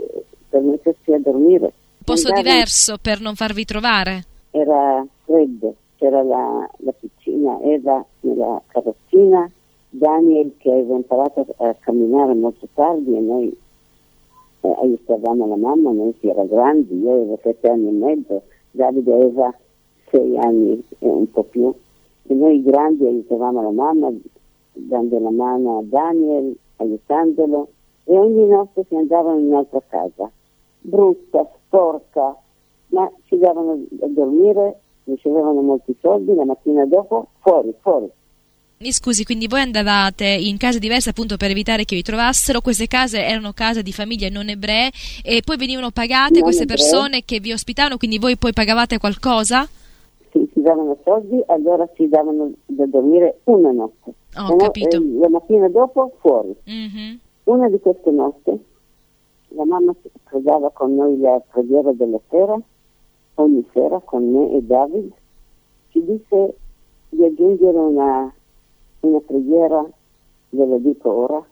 per 0.49 0.61
mettersi 0.61 1.13
a 1.13 1.19
dormire 1.19 1.73
posto 2.05 2.29
Andavo, 2.29 2.49
diverso 2.49 2.99
per 3.01 3.21
non 3.21 3.35
farvi 3.35 3.65
trovare? 3.65 4.25
Era 4.51 5.05
freddo, 5.25 5.75
c'era 5.97 6.23
la, 6.23 6.69
la 6.79 6.93
piccina 6.93 7.59
Eva 7.63 8.05
nella 8.21 8.61
carrozzina, 8.69 9.51
Daniel 9.89 10.53
che 10.59 10.71
aveva 10.71 10.97
imparato 10.97 11.47
a 11.57 11.75
camminare 11.81 12.35
molto 12.35 12.69
tardi 12.75 13.17
e 13.17 13.21
noi 13.21 13.57
eh, 14.65 14.75
aiutavamo 14.81 15.47
la 15.47 15.57
mamma, 15.57 15.93
noi 15.93 16.15
si 16.21 16.29
era 16.29 16.43
grandi, 16.45 16.99
io 16.99 17.13
avevo 17.13 17.39
sette 17.43 17.69
anni 17.69 17.89
e 17.89 17.93
mezzo, 17.93 18.43
Davide 18.71 19.13
aveva 19.13 19.55
sei 20.11 20.39
anni 20.39 20.83
e 20.99 21.07
un 21.07 21.31
po' 21.31 21.43
più, 21.43 21.73
e 22.27 22.35
noi 22.35 22.63
grandi 22.63 23.07
aiutavamo 23.07 23.63
la 23.63 23.71
mamma 23.71 24.11
dando 24.73 25.19
la 25.19 25.31
mano 25.31 25.79
a 25.79 25.83
Daniel, 25.83 26.57
aiutandolo, 26.77 27.69
e 28.05 28.17
ogni 28.17 28.47
notte 28.47 28.85
si 28.89 28.97
andavano 28.97 29.39
in 29.39 29.47
un'altra 29.49 29.83
casa, 29.87 30.31
brutta, 30.81 31.47
sporca, 31.67 32.35
ma 32.89 33.11
ci 33.25 33.37
davano 33.37 33.73
a 33.73 34.07
dormire, 34.09 34.81
ricevevano 35.05 35.61
molti 35.61 35.95
soldi, 36.01 36.35
la 36.35 36.47
mattina 36.47 36.87
dopo 36.87 37.29
fuori, 37.41 37.75
fuori. 37.81 38.11
Mi 38.85 38.93
scusi, 38.93 39.25
quindi 39.25 39.47
voi 39.47 39.63
andavate 39.63 40.27
in 40.27 40.59
case 40.59 40.79
diverse 40.79 41.09
appunto 41.09 41.39
per 41.39 41.51
evitare 41.51 41.87
che 41.87 41.95
vi 41.95 42.03
trovassero, 42.03 42.61
queste 42.61 42.87
case 42.87 43.25
erano 43.25 43.55
case 43.55 43.83
di 43.83 43.95
famiglie 43.95 44.29
non 44.29 44.51
ebree 44.51 44.91
e 45.25 45.41
poi 45.43 45.57
venivano 45.57 45.91
pagate 45.91 46.35
non 46.35 46.43
queste 46.43 46.65
ebrei. 46.65 46.77
persone 46.77 47.23
che 47.25 47.41
vi 47.41 47.53
ospitavano, 47.53 47.97
quindi 47.97 48.19
voi 48.19 48.37
poi 48.37 48.53
pagavate 48.53 48.99
qualcosa? 48.99 49.67
Sì, 50.31 50.47
ci 50.53 50.61
davano 50.61 50.99
soldi, 51.03 51.43
allora 51.47 51.89
ci 51.97 52.07
davano 52.11 52.53
da 52.67 52.85
dormire 52.85 53.39
una 53.45 53.73
notte. 53.73 54.13
Ho 54.37 54.49
oh, 54.49 54.57
capito. 54.57 54.97
Eh, 54.97 55.19
la 55.19 55.31
mattina 55.31 55.67
dopo 55.71 56.13
fuori. 56.21 56.55
Mm-hmm. 56.69 57.17
Una 57.45 57.71
di 57.71 57.81
queste 57.81 58.11
notti 58.11 58.51
la 59.57 59.65
mamma 59.65 59.95
pregava 60.25 60.69
con 60.69 60.95
noi 60.95 61.19
la 61.21 61.41
preghiera 61.49 61.91
della 61.93 62.21
sera, 62.29 62.61
ogni 63.37 63.67
sera 63.73 63.99
con 64.05 64.31
me 64.31 64.53
e 64.59 64.63
David. 64.63 65.11
Ci 65.89 66.05
disse 66.05 66.55
di 67.09 67.25
aggiungere 67.25 67.79
una, 67.79 68.31
una 69.07 69.21
preghiera, 69.21 69.85
ve 70.51 70.67
la 70.67 70.79
dico 70.79 71.11
ora, 71.11 71.45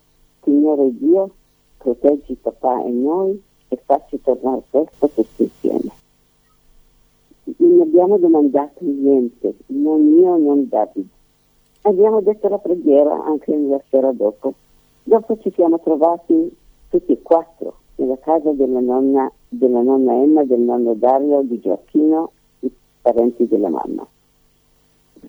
Signore 0.43 0.91
Dio, 0.97 1.31
proteggi 1.79 2.35
papà 2.35 2.85
e 2.85 2.91
noi 2.91 3.43
e 3.69 3.81
facci 3.85 4.21
tornare 4.21 4.63
presto 4.71 5.09
tutti 5.09 5.43
insieme. 5.43 5.91
Non 7.57 7.81
abbiamo 7.81 8.19
domandato 8.19 8.79
niente, 8.81 9.55
non 9.67 10.19
io, 10.19 10.37
non 10.37 10.69
David. 10.69 11.07
Abbiamo 11.83 12.21
detto 12.21 12.49
la 12.49 12.59
preghiera 12.59 13.25
anche 13.25 13.57
la 13.57 13.81
sera 13.89 14.13
dopo. 14.13 14.55
Dopo 15.03 15.39
ci 15.39 15.51
siamo 15.53 15.81
trovati 15.81 16.57
tutti 16.89 17.13
e 17.13 17.23
quattro 17.23 17.79
nella 17.97 18.19
casa 18.19 18.53
della 18.53 18.81
nonna, 18.81 19.31
della 19.49 19.83
nonna 19.83 20.15
Emma, 20.15 20.45
del 20.45 20.61
nonno 20.61 20.95
Dario, 20.95 21.43
di 21.43 21.59
Gioacchino, 21.59 22.31
i 22.61 22.71
parenti 23.01 23.49
della 23.49 23.69
mamma. 23.69 24.07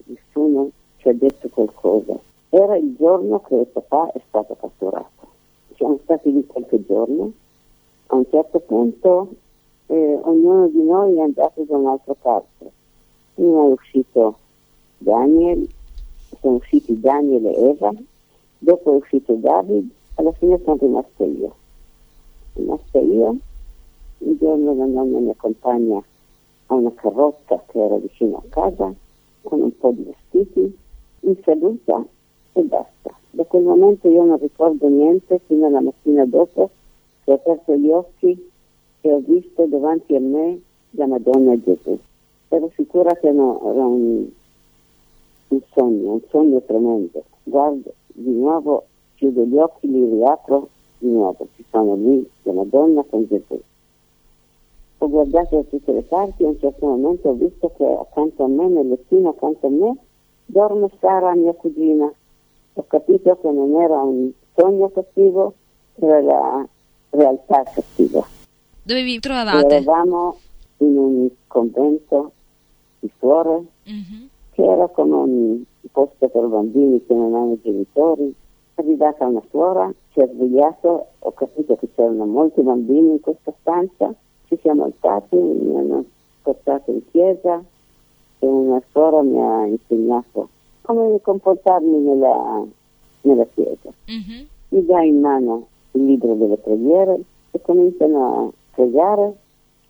Nessuno 0.06 0.70
ci 1.04 1.10
ha 1.10 1.14
detto 1.14 1.50
qualcosa. 1.50 2.18
Era 2.50 2.78
il 2.78 2.96
giorno 2.98 3.42
che 3.42 3.68
papà 3.72 4.14
è 4.14 4.22
stato 4.26 4.56
catturato. 4.56 5.28
Siamo 5.76 6.00
stati 6.02 6.32
lì 6.32 6.46
qualche 6.48 6.84
giorno. 6.86 7.32
A 8.08 8.16
un 8.16 8.26
certo 8.30 8.60
punto 8.60 9.28
e 9.88 10.20
ognuno 10.22 10.68
di 10.70 10.82
noi 10.82 11.18
è 11.18 11.22
andato 11.22 11.64
da 11.64 11.76
un'altra 11.76 12.14
parte. 12.14 12.72
Prima 13.34 13.66
è 13.66 13.72
uscito 13.72 14.38
Daniel, 14.98 15.68
sono 16.40 16.56
usciti 16.56 16.98
Daniel 16.98 17.46
e 17.48 17.70
Eva, 17.70 17.92
dopo 18.60 18.94
è 18.94 18.96
uscito 18.96 19.34
David, 19.34 19.90
alla 20.16 20.32
fine 20.34 20.60
sono 20.64 20.78
rimasto 20.80 21.24
io. 21.26 21.56
Rimasta 22.54 23.00
io, 23.00 23.36
un 24.20 24.38
giorno 24.38 24.74
la 24.76 24.86
nonna 24.86 25.20
mi 25.20 25.30
accompagna 25.32 26.02
a 26.68 26.74
una 26.74 26.94
carrozza 26.94 27.62
che 27.68 27.84
era 27.84 27.98
vicino 27.98 28.38
a 28.38 28.44
casa, 28.48 28.94
con 29.42 29.60
un 29.60 29.78
po' 29.78 29.92
di 29.92 30.04
vestiti, 30.04 30.78
mi 31.24 31.40
saluta 31.44 32.06
e 32.54 32.62
basta. 32.62 33.18
Da 33.32 33.44
quel 33.46 33.64
momento 33.64 34.10
io 34.10 34.24
non 34.24 34.38
ricordo 34.38 34.88
niente 34.88 35.40
fino 35.48 35.66
alla 35.66 35.82
mattina 35.82 36.26
dopo 36.26 36.70
che 37.24 37.32
ho 37.32 37.36
aperto 37.36 37.76
gli 37.76 37.90
occhi 37.90 38.52
e 39.02 39.12
ho 39.12 39.20
visto 39.20 39.66
davanti 39.66 40.16
a 40.16 40.20
me 40.20 40.60
la 40.92 41.08
Madonna 41.08 41.54
e 41.54 41.62
Gesù. 41.64 41.98
Ero 42.50 42.72
sicura 42.76 43.16
che 43.16 43.32
no, 43.32 43.60
era 43.72 43.86
un, 43.86 44.28
un 45.48 45.62
sogno, 45.72 46.12
un 46.12 46.22
sogno 46.30 46.62
tremendo. 46.62 47.24
Guardo 47.44 47.94
di 48.08 48.32
nuovo, 48.32 48.86
chiudo 49.16 49.44
gli 49.46 49.58
occhi, 49.58 49.90
li 49.90 50.06
riapro 50.06 50.70
di 51.00 51.10
nuovo, 51.10 51.48
ci 51.56 51.66
sono 51.70 51.96
lì 51.96 52.30
la 52.44 52.54
Madonna 52.54 53.04
con 53.10 53.26
Gesù. 53.28 53.60
Ho 55.00 55.10
guardato 55.10 55.56
da 55.56 55.64
tutte 55.64 55.92
le 55.92 56.04
parti 56.04 56.44
e 56.44 56.46
a 56.46 56.50
un 56.50 56.60
certo 56.60 56.86
momento 56.86 57.30
ho 57.30 57.34
visto 57.34 57.72
che 57.76 57.86
accanto 57.86 58.44
a 58.44 58.48
me, 58.48 58.68
nel 58.68 58.88
lettino 58.88 59.30
accanto 59.30 59.68
a 59.68 59.70
me, 59.70 59.98
dorme 60.46 60.90
Sara, 61.00 61.36
mia 61.36 61.54
cugina. 61.54 62.12
Ho 62.76 62.86
capito 62.88 63.38
che 63.42 63.52
non 63.52 63.82
era 63.82 64.02
un 64.02 64.32
sogno 64.56 64.90
cattivo, 64.90 65.54
era 65.96 66.20
la 66.22 66.68
realtà 67.12 67.64
cattiva. 67.64 68.26
Dove 68.82 69.04
vi 69.04 69.20
trovavate? 69.20 69.76
Eravamo 69.76 70.38
in 70.78 70.98
un 70.98 71.30
convento 71.48 72.32
di 73.00 73.12
suore 73.20 73.64
Mhm. 73.86 74.28
che 74.52 74.64
era 74.64 74.88
come 74.88 75.16
un 75.16 75.64
posto 75.92 76.28
per 76.28 76.46
bambini 76.48 77.04
che 77.06 77.14
non 77.14 77.36
hanno 77.36 77.58
genitori. 77.62 78.34
È 78.76 78.82
arrivata 78.82 79.28
una 79.28 79.42
suora, 79.52 79.94
ci 80.12 80.20
ha 80.22 80.28
svegliato, 80.28 81.08
ho 81.20 81.32
capito 81.34 81.76
che 81.76 81.88
c'erano 81.94 82.26
molti 82.26 82.62
bambini 82.62 83.12
in 83.12 83.20
questa 83.20 83.54
stanza, 83.62 84.14
ci 84.48 84.58
siamo 84.62 84.86
alzati, 84.86 85.36
mi 85.36 85.76
hanno 85.78 86.04
portato 86.42 86.92
in 86.92 87.02
chiesa 87.12 87.64
e 88.44 88.46
una 88.46 88.82
suora 88.92 89.22
mi 89.22 89.40
ha 89.40 89.66
insegnato 89.66 90.50
come 90.82 91.22
comportarmi 91.22 91.98
nella, 91.98 92.62
nella 93.22 93.46
chiesa. 93.54 93.90
Mhm. 94.06 94.48
Mi 94.70 94.86
dà 94.86 95.02
in 95.02 95.22
mano 95.22 95.68
il 95.92 96.06
libro 96.06 96.34
delle 96.34 96.58
preghiere 96.58 97.22
e 97.52 97.62
cominciano 97.62 98.48
a 98.48 98.52
pregare 98.76 99.34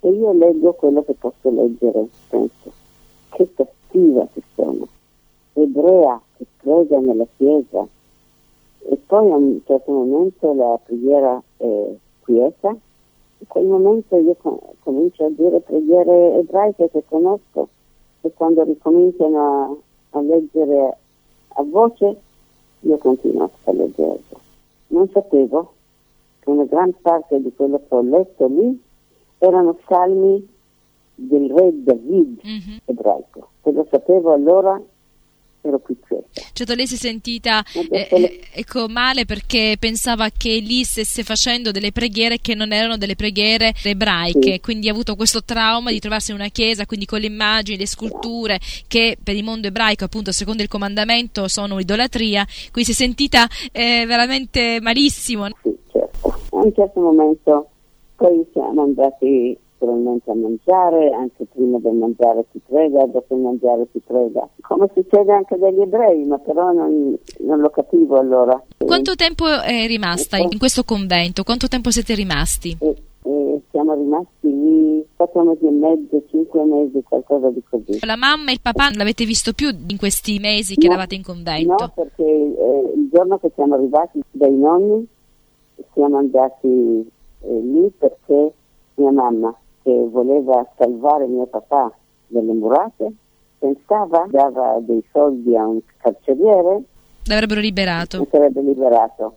e 0.01 0.09
io 0.09 0.33
leggo 0.33 0.73
quello 0.73 1.03
che 1.03 1.13
posso 1.13 1.49
leggere, 1.49 2.07
penso. 2.29 2.71
Che 3.29 3.47
cattiva 3.55 4.27
che 4.31 4.43
sono. 4.53 4.87
Ebrea 5.53 6.21
che 6.37 6.45
prega 6.57 6.99
nella 6.99 7.25
chiesa 7.35 7.87
e 8.85 8.97
poi 9.07 9.31
a 9.31 9.35
un 9.35 9.61
certo 9.65 9.91
momento 9.91 10.53
la 10.53 10.79
preghiera 10.83 11.41
è 11.57 11.95
quieta. 12.21 12.69
In 12.69 13.47
quel 13.47 13.65
momento 13.65 14.15
io 14.15 14.35
com- 14.39 14.59
comincio 14.83 15.25
a 15.25 15.29
dire 15.29 15.59
preghiere 15.59 16.35
ebraiche 16.35 16.91
che 16.91 17.03
conosco 17.07 17.69
e 18.25 18.31
quando 18.33 18.63
ricominciano 18.63 19.37
a, 20.11 20.17
a 20.17 20.21
leggere 20.21 20.97
a 21.55 21.63
voce 21.63 22.17
io 22.81 22.97
continuo 22.97 23.49
a 23.65 23.71
leggere. 23.73 24.19
Non 24.87 25.09
sapevo 25.09 25.73
che 26.39 26.49
una 26.49 26.65
gran 26.65 26.93
parte 27.01 27.41
di 27.41 27.53
quello 27.55 27.77
che 27.77 27.95
ho 27.95 28.01
letto 28.01 28.47
lì 28.47 28.81
erano 29.39 29.77
salmi 29.87 30.47
del 31.15 31.51
re 31.51 31.71
David 31.83 32.39
Mhm. 32.43 32.77
ebraico. 32.85 33.49
Se 33.61 33.71
lo 33.71 33.85
sapevo 33.89 34.31
allora 34.33 34.81
ero 35.63 35.79
quieta. 35.79 36.01
Certo, 36.53 36.73
lei 36.73 36.87
si 36.87 36.95
è 36.95 36.97
sentita 36.97 37.63
eh, 37.89 38.07
eh, 38.09 38.39
ecco, 38.53 38.87
male 38.87 39.25
perché 39.25 39.75
pensava 39.79 40.29
che 40.29 40.57
lì 40.57 40.83
stesse 40.83 41.23
facendo 41.23 41.71
delle 41.71 41.91
preghiere 41.91 42.39
che 42.39 42.55
non 42.55 42.71
erano 42.71 42.97
delle 42.97 43.15
preghiere 43.15 43.73
ebraiche, 43.83 44.53
Sì. 44.53 44.59
quindi 44.59 44.89
ha 44.89 44.91
avuto 44.91 45.15
questo 45.15 45.43
trauma 45.43 45.91
di 45.91 45.99
trovarsi 45.99 46.31
in 46.31 46.37
una 46.37 46.49
chiesa, 46.49 46.85
quindi 46.85 47.05
con 47.05 47.19
le 47.19 47.27
immagini, 47.27 47.77
le 47.77 47.87
sculture 47.87 48.59
che 48.87 49.17
per 49.21 49.35
il 49.35 49.43
mondo 49.43 49.67
ebraico, 49.67 50.05
appunto, 50.05 50.31
secondo 50.31 50.61
il 50.63 50.67
comandamento, 50.69 51.47
sono 51.47 51.79
idolatria, 51.79 52.45
quindi 52.71 52.91
si 52.91 52.91
è 52.91 53.05
sentita 53.05 53.47
eh, 53.71 54.05
veramente 54.05 54.79
malissimo. 54.81 55.47
Sì, 55.61 55.75
certo. 55.91 56.27
A 56.51 56.57
un 56.57 56.73
certo 56.73 56.99
momento 56.99 57.69
poi 58.15 58.45
siamo 58.53 58.83
andati 58.83 59.57
probabilmente 59.83 60.31
a 60.31 60.35
mangiare, 60.35 61.11
anche 61.11 61.45
prima 61.51 61.77
del 61.79 61.93
mangiare 61.93 62.45
si 62.51 62.61
prega, 62.65 63.05
dopo 63.05 63.35
il 63.35 63.41
mangiare 63.41 63.85
si 63.91 63.99
prega. 63.99 64.47
Come 64.61 64.89
succede 64.93 65.33
anche 65.33 65.57
dagli 65.57 65.81
ebrei, 65.81 66.23
ma 66.23 66.37
però 66.37 66.71
non, 66.71 67.17
non 67.39 67.59
lo 67.59 67.69
capivo 67.69 68.17
allora. 68.17 68.61
Quanto 68.77 69.15
tempo 69.15 69.45
è 69.45 69.85
rimasta 69.87 70.37
in 70.37 70.57
questo 70.57 70.85
convento? 70.85 71.43
Quanto 71.43 71.67
tempo 71.67 71.91
siete 71.91 72.15
rimasti? 72.15 72.77
E, 72.79 72.95
e 73.23 73.61
siamo 73.71 73.93
rimasti 73.93 74.47
lì 74.47 75.05
quattro 75.17 75.43
mesi 75.43 75.65
e 75.65 75.71
mezzo, 75.71 76.23
cinque 76.29 76.63
mesi, 76.63 77.03
qualcosa 77.03 77.49
di 77.49 77.61
così. 77.69 77.99
La 78.05 78.15
mamma 78.15 78.51
e 78.51 78.53
il 78.53 78.61
papà 78.61 78.87
non 78.87 78.99
l'avete 78.99 79.25
visto 79.25 79.51
più 79.51 79.67
in 79.67 79.97
questi 79.97 80.39
mesi 80.39 80.75
che 80.75 80.87
No, 80.87 80.93
eravate 80.93 81.15
in 81.15 81.23
convento? 81.23 81.75
No, 81.77 81.91
perché 81.93 82.23
eh, 82.23 82.93
il 82.95 83.09
giorno 83.11 83.37
che 83.37 83.51
siamo 83.53 83.75
arrivati 83.75 84.21
dai 84.31 84.55
nonni 84.55 85.05
siamo 85.93 86.17
andati 86.17 87.11
eh, 87.41 87.59
lì 87.59 87.91
perché 87.97 88.53
mia 88.95 89.11
mamma, 89.11 89.55
che 89.83 90.07
voleva 90.09 90.65
salvare 90.77 91.27
mio 91.27 91.45
papà 91.45 91.91
dalle 92.27 92.53
murate, 92.53 93.13
pensava, 93.59 94.25
dava 94.29 94.79
dei 94.79 95.03
soldi 95.11 95.55
a 95.55 95.65
un 95.67 95.79
carceriere 95.97 96.81
L'avrebbero 97.25 97.61
liberato. 97.61 98.25
sarebbe 98.31 98.61
liberato. 98.61 99.35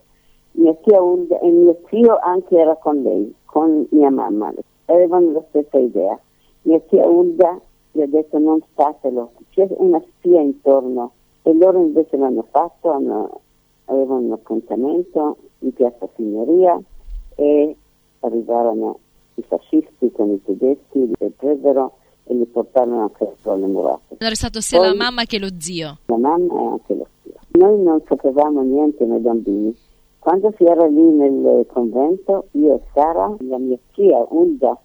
Mia 0.53 0.73
tia 0.75 1.01
Ulda 1.01 1.39
e 1.39 1.49
mio 1.49 1.77
zio 1.89 2.17
anche 2.19 2.57
era 2.57 2.75
con 2.75 3.01
lei, 3.01 3.33
con 3.45 3.85
mia 3.91 4.09
mamma. 4.09 4.51
Avevano 4.85 5.31
la 5.31 5.43
stessa 5.49 5.77
idea. 5.77 6.17
Mia 6.63 6.79
tia 6.89 7.05
Ulda 7.07 7.59
gli 7.91 8.01
ha 8.01 8.07
detto 8.07 8.37
non 8.39 8.59
fatelo, 8.73 9.31
c'è 9.51 9.67
una 9.77 10.01
spia 10.17 10.41
intorno. 10.41 11.11
E 11.43 11.53
loro 11.53 11.79
invece 11.79 12.17
l'hanno 12.17 12.45
fatto, 12.51 12.91
hanno- 12.91 13.39
avevano 13.85 14.19
un 14.25 14.31
appuntamento 14.33 15.37
in 15.59 15.73
piazza 15.73 16.07
Signoria 16.15 16.77
e 17.35 17.75
arrivarono 18.19 18.99
i 19.37 19.43
fascisti 19.47 20.11
con 20.11 20.31
i 20.31 20.41
tedeschi, 20.43 21.11
li 21.19 21.29
presero 21.35 21.93
e 22.25 22.33
li 22.33 22.45
portarono 22.45 23.03
anche 23.03 23.35
alle 23.43 23.65
murate 23.67 24.01
Hanno 24.17 24.25
arrestato 24.25 24.59
sia 24.61 24.79
Poi- 24.79 24.87
la 24.89 24.95
mamma 24.95 25.23
che 25.25 25.39
lo 25.39 25.47
zio. 25.59 25.97
la 26.05 26.17
mamma 26.17 26.53
e 26.61 26.65
anche 26.67 26.93
lo 26.95 27.07
zio. 27.23 27.33
Noi 27.51 27.81
non 27.81 28.01
sapevamo 28.07 28.61
niente 28.61 29.05
noi 29.05 29.19
bambini. 29.19 29.75
Quando 30.19 30.51
si 30.57 30.63
era 30.65 30.85
lì 30.87 31.01
nel 31.01 31.65
convento, 31.71 32.47
io 32.51 32.75
e 32.75 32.81
Sara, 32.93 33.33
la 33.39 33.57
mia 33.57 33.77
zia 33.93 34.25
Ulda 34.29 34.77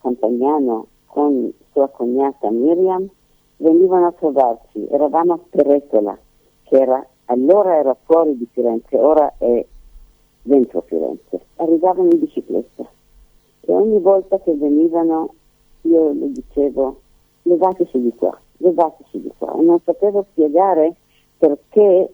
Campagnano 0.00 0.86
con 1.06 1.50
sua 1.72 1.88
cognata 1.88 2.50
Miriam, 2.50 3.08
venivano 3.56 4.06
a 4.08 4.12
trovarci. 4.12 4.86
Eravamo 4.90 5.32
a 5.32 5.38
Peretola, 5.48 6.16
che 6.64 6.76
era, 6.76 7.04
allora 7.26 7.76
era 7.76 7.96
fuori 8.04 8.36
di 8.36 8.46
Firenze, 8.52 8.98
ora 8.98 9.32
è 9.38 9.64
dentro 10.42 10.82
Firenze. 10.82 11.40
Arrivavano 11.56 12.10
in 12.10 12.18
bicicletta 12.20 12.86
e 13.66 13.72
ogni 13.72 13.98
volta 14.00 14.38
che 14.40 14.54
venivano 14.54 15.34
io 15.82 16.12
le 16.12 16.32
dicevo 16.32 17.00
levateci 17.42 18.00
di 18.00 18.12
qua, 18.14 18.38
levateci 18.58 19.20
di 19.20 19.32
qua 19.36 19.54
e 19.54 19.62
non 19.62 19.78
sapevo 19.84 20.24
spiegare 20.30 20.94
perché 21.38 22.12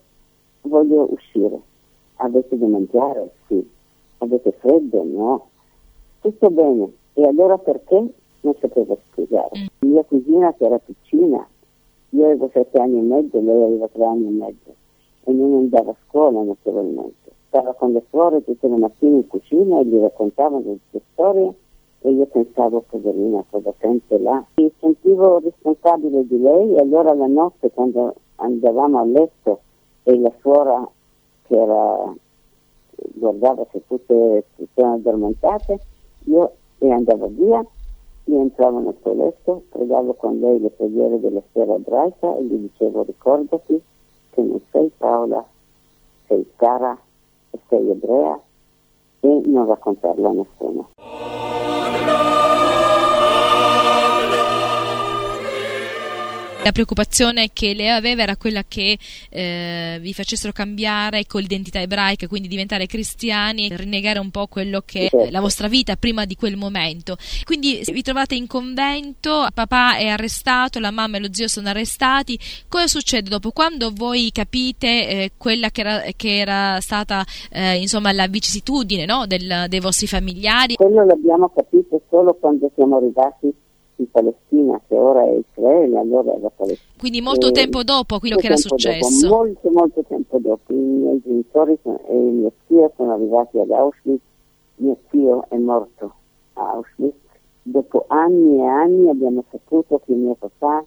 voglio 0.63 1.09
uscire. 1.11 1.61
Avete 2.17 2.59
da 2.59 2.67
mangiare? 2.67 3.33
Sì. 3.47 3.69
Avete 4.19 4.53
freddo? 4.53 5.03
No. 5.05 5.49
Tutto 6.21 6.51
bene. 6.51 6.93
E 7.15 7.27
allora 7.27 7.59
perché? 7.59 8.05
Non 8.41 8.55
sapevo 8.61 8.99
spiegare. 9.11 9.69
Mia 9.81 10.03
cugina 10.05 10.53
che 10.55 10.65
era 10.65 10.79
piccina, 10.79 11.47
io 12.11 12.25
avevo 12.25 12.51
sette 12.53 12.79
anni 12.79 12.99
e 12.99 13.03
mezzo, 13.03 13.41
lei 13.41 13.63
aveva 13.63 13.89
tre 13.89 14.05
anni 14.05 14.27
e 14.27 14.31
mezzo 14.31 14.75
e 15.25 15.33
non 15.33 15.55
andava 15.55 15.93
a 15.93 15.97
scuola 16.07 16.43
naturalmente. 16.43 17.22
Stava 17.53 17.75
con 17.75 17.93
le 17.93 18.03
suore 18.09 18.43
tutte 18.43 18.67
le 18.67 18.79
mattine 18.79 19.17
in 19.17 19.27
cucina 19.27 19.79
e 19.79 19.85
gli 19.85 20.01
raccontavano 20.01 20.63
le 20.65 20.79
sue 20.89 21.03
storie 21.13 21.55
e 22.01 22.11
io 22.11 22.25
pensavo, 22.25 22.83
poverina, 22.89 23.45
cosa 23.51 23.75
sente 23.79 24.19
là? 24.19 24.43
Mi 24.55 24.73
sentivo 24.81 25.39
responsabile 25.39 26.27
di 26.27 26.41
lei 26.41 26.75
e 26.75 26.81
allora 26.81 27.13
la 27.13 27.27
notte 27.27 27.71
quando 27.71 28.15
andavamo 28.37 28.99
a 28.99 29.05
letto 29.05 29.61
e 30.05 30.19
la 30.19 30.33
suora 30.41 30.89
che 31.43 31.55
era, 31.55 32.15
guardava 32.95 33.67
se 33.71 33.83
tutte 33.87 34.45
erano 34.73 34.95
addormentate, 34.95 35.79
io 36.25 36.53
e 36.79 36.91
andavo 36.91 37.27
via, 37.27 37.63
io 38.25 38.41
entravo 38.41 38.79
nel 38.79 38.97
suo 39.03 39.13
letto, 39.13 39.65
pregavo 39.69 40.15
con 40.15 40.41
lei 40.41 40.59
le 40.59 40.71
preghiere 40.71 41.21
della 41.21 41.43
sera 41.53 41.75
ebraica 41.75 42.35
e 42.35 42.45
gli 42.45 42.55
dicevo 42.55 43.03
ricordati 43.03 43.79
che 44.31 44.41
non 44.41 44.59
sei 44.71 44.91
Paola, 44.97 45.45
sei 46.27 46.47
Sara 47.73 47.79
e 47.79 47.79
sei 47.79 47.91
ebrea 47.91 48.41
e 49.21 49.43
non 49.47 49.67
raccontarlo 49.67 50.29
a 50.29 50.33
nessuno. 50.33 50.89
La 56.65 56.71
preoccupazione 56.71 57.51
che 57.53 57.75
lei 57.75 57.89
aveva 57.89 58.23
era 58.23 58.37
quella 58.37 58.63
che 58.63 58.97
eh, 59.31 59.99
vi 60.01 60.15
facessero 60.15 60.53
cambiare 60.53 61.27
con 61.27 61.41
l'identità 61.41 61.81
ebraica, 61.81 62.29
quindi 62.29 62.47
diventare 62.47 62.87
cristiani 62.87 63.69
e 63.69 63.77
rinnegare 63.77 64.21
un 64.21 64.31
po' 64.31 64.47
quello 64.47 64.81
che 64.85 65.09
è 65.11 65.31
la 65.31 65.41
vostra 65.41 65.67
vita 65.67 65.97
prima 65.97 66.25
di 66.25 66.37
quel 66.37 66.57
momento. 66.57 67.17
Quindi 67.43 67.83
vi 67.93 68.03
trovate 68.03 68.37
in 68.37 68.47
convento, 68.47 69.45
papà 69.53 69.97
è 69.97 70.07
arrestato, 70.07 70.79
la 70.79 70.93
mamma 70.93 71.17
e 71.17 71.21
lo 71.21 71.33
zio 71.33 71.49
sono 71.49 71.69
arrestati. 71.69 72.39
Cosa 72.69 72.87
succede 72.87 73.29
dopo? 73.29 73.51
Quando 73.51 73.91
voi 73.93 74.31
capite 74.31 75.09
eh, 75.09 75.33
quella 75.37 75.71
che 75.71 75.81
era, 75.81 76.03
che 76.15 76.39
era 76.39 76.79
stata 76.81 77.25
eh, 77.51 77.75
insomma 77.75 78.13
la 78.13 78.29
vicissitudine 78.29 79.05
no? 79.05 79.27
Del, 79.27 79.65
dei 79.67 79.81
vostri 79.81 80.07
familiari? 80.07 80.77
Quello 80.77 81.05
l'abbiamo 81.05 81.49
capito 81.49 82.01
solo 82.09 82.35
quando 82.35 82.71
siamo 82.77 82.99
arrivati 82.99 83.53
in 83.97 84.11
Palestina, 84.11 84.81
che 84.87 84.97
ora 84.97 85.25
è 85.25 85.39
Israele, 85.51 85.99
allora 85.99 86.35
era 86.35 86.51
Palestina. 86.51 86.93
Quindi 86.99 87.21
molto 87.21 87.49
e 87.49 87.53
tempo 87.53 87.83
dopo 87.83 88.19
quello 88.19 88.37
che 88.37 88.47
era 88.47 88.57
successo? 88.57 89.27
Dopo, 89.27 89.37
molto, 89.37 89.71
molto 89.71 90.05
tempo 90.07 90.39
dopo. 90.39 90.73
I 90.73 90.77
miei 90.77 91.21
genitori 91.25 91.79
e 91.83 92.17
il 92.17 92.33
mio 92.33 92.53
zio 92.67 92.93
sono 92.97 93.13
arrivati 93.13 93.59
ad 93.59 93.71
Auschwitz, 93.71 94.23
mio 94.77 94.97
zio 95.11 95.45
è 95.49 95.57
morto 95.57 96.15
a 96.55 96.71
Auschwitz. 96.73 97.21
Dopo 97.65 98.05
anni 98.09 98.59
e 98.59 98.67
anni 98.67 99.09
abbiamo 99.09 99.45
saputo 99.51 100.01
che 100.05 100.13
mio 100.13 100.35
papà 100.35 100.81
è 100.81 100.85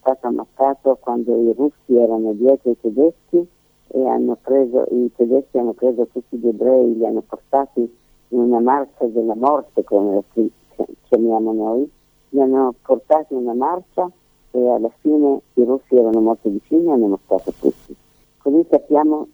stato 0.00 0.26
ammazzato 0.26 0.96
quando 1.00 1.36
i 1.36 1.52
russi 1.56 1.94
erano 1.94 2.32
dietro 2.32 2.70
i 2.70 2.80
tedeschi 2.80 3.46
e 3.90 4.06
hanno 4.06 4.36
preso, 4.40 4.84
i 4.90 5.10
tedeschi 5.14 5.58
hanno 5.58 5.72
preso 5.72 6.06
tutti 6.12 6.36
gli 6.36 6.48
ebrei, 6.48 6.96
li 6.96 7.06
hanno 7.06 7.22
portati 7.22 7.80
in 8.28 8.38
una 8.38 8.60
marcia 8.60 9.06
della 9.06 9.34
morte, 9.34 9.84
come 9.84 10.14
la 10.14 10.84
chiamiamo 11.08 11.52
noi, 11.52 11.90
li 12.30 12.40
hanno 12.40 12.74
portati 12.82 13.34
in 13.34 13.40
una 13.40 13.54
marcia 13.54 14.10
e 14.50 14.68
alla 14.68 14.90
fine 15.00 15.40
i 15.54 15.64
russi 15.64 15.94
erano 15.94 16.20
molto 16.20 16.48
vicini 16.48 16.86
e 16.86 16.92
hanno 16.92 17.06
ammazzato 17.06 17.52
tutti. 17.58 17.94
Così 18.38 18.66
sappiamo 18.68 19.28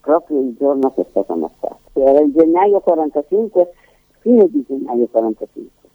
proprio 0.00 0.40
il 0.40 0.54
giorno 0.58 0.92
che 0.94 1.02
è 1.02 1.06
stato 1.10 1.32
ammazzato. 1.32 1.78
Era 1.94 2.20
il 2.20 2.32
gennaio 2.32 2.80
45, 2.80 3.72
fine 4.20 4.48
di 4.48 4.64
gennaio 4.66 5.06
45. 5.06 5.88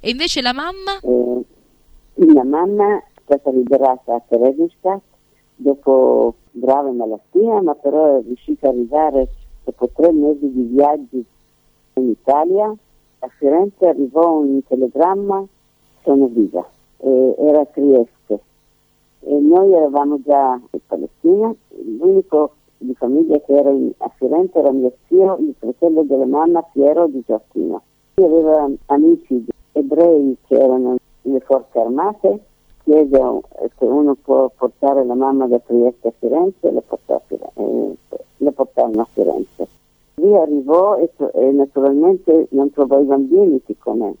E 0.00 0.10
invece 0.10 0.40
la 0.40 0.52
mamma? 0.52 0.98
Eh, 1.02 1.44
la 2.32 2.44
mamma 2.44 2.96
è 2.96 3.02
stata 3.24 3.50
liberata 3.50 4.14
a 4.14 4.22
Theresienstadt 4.26 5.02
dopo 5.56 6.34
grave 6.52 6.90
malattia, 6.90 7.60
ma 7.62 7.74
però 7.74 8.18
è 8.18 8.22
riuscita 8.22 8.68
ad 8.68 8.74
arrivare 8.74 9.28
dopo 9.64 9.88
tre 9.94 10.12
mesi 10.12 10.50
di 10.52 10.62
viaggi 10.62 11.24
in 11.94 12.08
Italia 12.08 12.74
a 13.20 13.28
Firenze 13.36 13.86
arrivò 13.86 14.38
un 14.38 14.62
telegramma, 14.66 15.44
sono 16.02 16.26
viva, 16.26 16.66
e 16.98 17.34
era 17.38 17.60
a 17.60 17.66
Trieste. 17.66 18.40
E 19.20 19.38
noi 19.38 19.72
eravamo 19.72 20.20
già 20.22 20.58
in 20.70 20.80
Palestina, 20.86 21.54
l'unico 21.98 22.54
di 22.78 22.94
famiglia 22.94 23.38
che 23.40 23.52
era 23.52 23.70
in, 23.70 23.92
a 23.98 24.10
Firenze 24.16 24.58
era 24.58 24.70
mio 24.72 24.92
zio, 25.06 25.36
il 25.38 25.54
fratello 25.58 26.02
della 26.02 26.24
mamma 26.24 26.62
Piero 26.62 27.06
di 27.08 27.22
Gioacchino. 27.26 27.82
Lui 28.14 28.26
aveva 28.26 28.70
amici 28.86 29.44
ebrei 29.72 30.36
che 30.46 30.54
erano 30.54 30.96
nelle 31.22 31.40
forze 31.40 31.78
armate, 31.78 32.40
chiese 32.84 33.40
se 33.76 33.84
uno 33.84 34.14
può 34.14 34.50
portare 34.56 35.04
la 35.04 35.14
mamma 35.14 35.46
da 35.46 35.58
Trieste 35.58 36.08
a 36.08 36.12
Firenze 36.18 36.68
e 36.68 36.72
le 36.72 36.82
eh, 38.38 38.52
portarono 38.52 39.02
a 39.02 39.08
Firenze. 39.12 39.79
Lì 40.20 40.34
arrivò 40.34 40.96
e, 40.98 41.10
e 41.34 41.50
naturalmente 41.52 42.48
non 42.50 42.70
trovò 42.70 43.00
i 43.00 43.04
bambini 43.04 43.60
siccome 43.66 44.14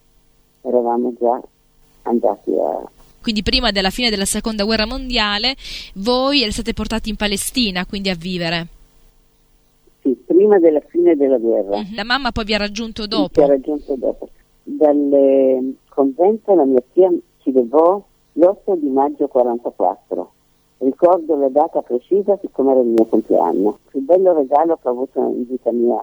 eravamo 0.62 1.12
già 1.18 1.40
andati 2.02 2.52
a, 2.52 2.88
quindi 3.20 3.42
prima 3.42 3.70
della 3.70 3.90
fine 3.90 4.08
della 4.08 4.24
seconda 4.24 4.64
guerra 4.64 4.86
mondiale, 4.86 5.54
voi 5.96 6.38
siete 6.38 6.52
stati 6.52 6.72
portati 6.72 7.10
in 7.10 7.16
Palestina, 7.16 7.84
quindi 7.84 8.08
a 8.08 8.14
vivere. 8.14 8.66
Sì, 10.00 10.16
prima 10.26 10.58
della 10.58 10.80
fine 10.80 11.14
della 11.14 11.36
guerra. 11.36 11.82
La 11.94 12.04
mamma 12.04 12.32
poi 12.32 12.44
vi 12.44 12.54
ha 12.54 12.58
raggiunto 12.58 13.06
dopo? 13.06 13.28
Sì, 13.28 13.34
ci 13.34 13.40
ha 13.40 13.46
raggiunto 13.46 13.94
dopo. 13.96 14.28
Dal 14.62 15.74
convento 15.88 16.54
la 16.54 16.64
mia 16.64 16.82
zia 16.94 17.10
ci 17.42 17.52
levò 17.52 18.02
l'8 18.32 18.76
di 18.76 18.88
maggio 18.88 19.28
44 19.28 20.32
Ricordo 20.82 21.36
la 21.36 21.50
data 21.50 21.82
precisa 21.82 22.38
siccome 22.40 22.70
era 22.72 22.80
il 22.80 22.86
mio 22.86 23.04
compleanno. 23.04 23.68
Il 23.68 23.90
più 23.90 24.00
bello 24.00 24.32
regalo 24.32 24.78
che 24.80 24.88
ho 24.88 24.92
avuto 24.92 25.20
in 25.20 25.46
vita 25.46 25.70
mia 25.70 26.02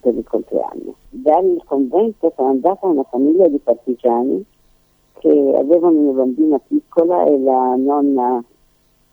per 0.00 0.14
il 0.14 0.24
compleanno. 0.24 0.96
Dal 1.08 1.62
convento 1.64 2.30
sono 2.36 2.50
andata 2.50 2.86
a 2.86 2.90
una 2.90 3.04
famiglia 3.04 3.48
di 3.48 3.56
partigiani 3.56 4.44
che 5.20 5.54
avevano 5.56 5.98
una 6.00 6.12
bambina 6.12 6.58
piccola 6.58 7.24
e 7.24 7.38
la 7.38 7.76
nonna 7.76 8.44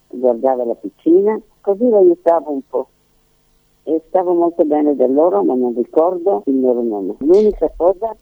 guardava 0.09 0.65
la 0.65 0.75
piscina, 0.75 1.39
così 1.61 1.87
l'aiutavo 1.87 2.51
un 2.51 2.61
po'. 2.67 2.87
E 3.83 4.01
stavo 4.09 4.33
molto 4.33 4.65
bene 4.65 4.93
da 4.97 5.07
loro, 5.07 5.41
ma 5.41 5.55
non 5.55 5.73
ricordo 5.73 6.43
il 6.47 6.59
loro 6.59 6.81
nome. 6.81 7.15
L'unica 7.19 7.71
cosa 7.77 8.13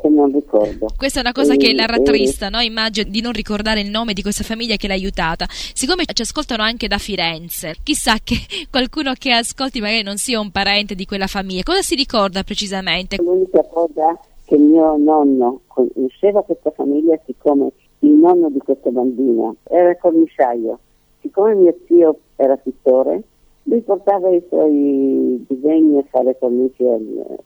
che 0.00 0.08
non 0.08 0.32
ricordo. 0.32 0.88
Questa 0.96 1.18
è 1.18 1.22
una 1.22 1.32
cosa 1.32 1.54
e, 1.54 1.56
che 1.56 1.72
la 1.72 1.86
rattrista, 1.86 2.46
e... 2.46 2.50
no? 2.50 2.60
immagino 2.60 3.10
di 3.10 3.20
non 3.20 3.32
ricordare 3.32 3.80
il 3.80 3.90
nome 3.90 4.12
di 4.12 4.22
questa 4.22 4.44
famiglia 4.44 4.76
che 4.76 4.88
l'ha 4.88 4.94
aiutata. 4.94 5.46
Siccome 5.48 6.04
ci 6.12 6.22
ascoltano 6.22 6.62
anche 6.62 6.88
da 6.88 6.98
Firenze, 6.98 7.76
chissà 7.82 8.16
che 8.22 8.36
qualcuno 8.70 9.12
che 9.18 9.32
ascolti 9.32 9.80
magari 9.80 10.02
non 10.02 10.16
sia 10.16 10.40
un 10.40 10.50
parente 10.50 10.94
di 10.94 11.04
quella 11.04 11.26
famiglia, 11.26 11.62
cosa 11.62 11.82
si 11.82 11.94
ricorda 11.94 12.42
precisamente? 12.42 13.16
L'unica 13.16 13.62
cosa 13.64 14.18
che 14.44 14.56
mio 14.56 14.96
nonno 14.96 15.60
conosceva 15.66 16.42
questa 16.42 16.70
famiglia, 16.70 17.18
siccome 17.24 17.70
il 18.00 18.12
nonno 18.12 18.50
di 18.50 18.58
questa 18.58 18.90
bambina 18.90 19.54
era 19.64 19.96
cornisciaio, 19.96 20.78
siccome 21.20 21.54
mio 21.54 21.76
zio 21.86 22.18
era 22.36 22.56
pittore, 22.56 23.22
lui 23.64 23.80
portava 23.82 24.28
i 24.30 24.42
suoi 24.48 25.44
disegni 25.46 25.98
a 25.98 26.04
fare 26.10 26.36
cornici 26.38 26.82
al, 26.84 27.38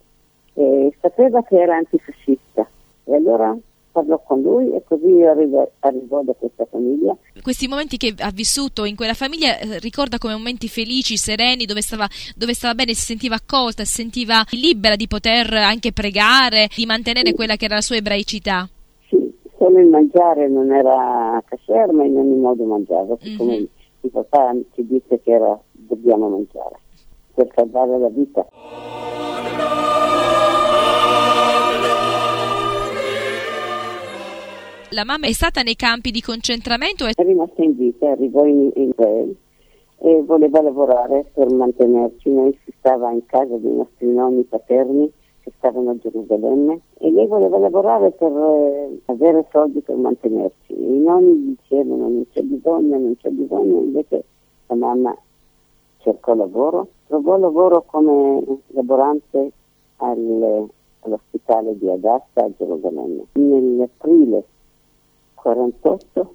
e 0.55 0.95
sapeva 1.01 1.43
che 1.43 1.61
era 1.61 1.77
antifascista 1.77 2.67
e 3.05 3.15
allora 3.15 3.57
parlò 3.95 4.21
con 4.27 4.41
lui 4.41 4.73
e 4.75 4.83
così 4.85 5.23
arrivò, 5.23 5.71
arrivò, 5.81 6.23
da 6.23 6.33
questa 6.33 6.67
famiglia. 6.69 7.17
Questi 7.41 7.69
momenti 7.69 7.97
che 7.97 8.13
ha 8.19 8.31
vissuto 8.33 8.85
in 8.85 8.97
quella 8.97 9.15
famiglia 9.15 9.57
eh, 9.59 9.79
ricorda 9.79 10.19
come 10.19 10.35
momenti 10.35 10.69
felici, 10.69 11.17
sereni, 11.17 11.65
dove 11.65 11.81
stava, 11.81 12.09
dove 12.35 12.55
stava, 12.55 12.75
bene, 12.75 12.93
si 12.95 13.05
sentiva 13.05 13.37
accolta, 13.37 13.85
si 13.85 13.95
sentiva 14.03 14.45
libera 14.51 14.97
di 14.97 15.07
poter 15.07 15.53
anche 15.55 15.93
pregare, 15.93 16.69
di 16.75 16.87
mantenere 16.87 17.29
sì. 17.29 17.35
quella 17.35 17.55
che 17.55 17.67
era 17.67 17.77
la 17.77 17.81
sua 17.83 17.97
ebraicità. 17.97 18.69
Sì, 19.09 19.33
solo 19.57 19.79
il 19.79 19.87
mangiare 19.87 20.49
non 20.49 20.73
era 20.73 21.41
kasher, 21.47 21.93
ma 21.93 22.05
in 22.05 22.17
ogni 22.17 22.37
modo 22.37 22.65
mangiava, 22.65 23.17
mm-hmm. 23.25 23.65
il 24.01 24.11
papà 24.11 24.57
ci 24.75 24.85
disse 24.87 25.21
che 25.23 25.31
era 25.31 25.57
dobbiamo 25.71 26.29
mangiare 26.29 26.79
per 27.35 27.49
salvare 27.55 27.99
la 27.99 28.09
vita. 28.09 28.45
La 34.95 35.05
mamma 35.05 35.27
è 35.27 35.33
stata 35.33 35.63
nei 35.63 35.75
campi 35.75 36.13
di 36.13 36.21
concentramento? 36.21 37.05
È 37.07 37.13
rimasta 37.17 37.65
in 37.65 37.77
vita, 37.77 38.11
arrivò 38.11 38.45
in 38.45 38.71
Israele 38.77 39.35
e 39.99 40.23
voleva 40.23 40.63
lavorare 40.63 41.29
per 41.35 41.51
mantenerci. 41.51 42.31
Noi 42.31 42.57
si 42.65 42.73
stava 42.79 43.11
in 43.11 43.27
casa 43.27 43.57
dei 43.57 43.73
nostri 43.73 44.07
nonni 44.07 44.45
paterni 44.45 45.11
che 45.41 45.53
stavano 45.57 45.91
a 45.91 45.97
Gerusalemme 45.97 46.81
e 46.99 47.11
lei 47.11 47.27
voleva 47.27 47.59
lavorare 47.59 48.13
per 48.13 48.31
eh, 48.31 49.01
avere 49.07 49.49
soldi 49.51 49.81
per 49.81 49.97
mantenerci. 49.97 50.73
I 50.73 51.01
nonni 51.01 51.57
dicevano 51.57 52.03
non 52.03 52.27
c'è 52.31 52.43
bisogno, 52.43 52.97
non 52.97 53.17
c'è 53.17 53.31
bisogno, 53.31 53.81
invece 53.81 54.25
la 54.69 54.77
mamma 54.77 55.19
cercò 55.99 56.35
lavoro, 56.35 56.87
trovò 57.09 57.37
lavoro 57.37 57.83
come 57.85 58.45
laborante 58.69 59.51
al, 59.97 60.69
all'ospedale 61.01 61.77
di 61.79 61.91
Adassa 61.91 62.45
a 62.45 62.51
Gerusalemme. 62.57 63.25
Nell'aprile 63.33 64.45
48 65.45 66.35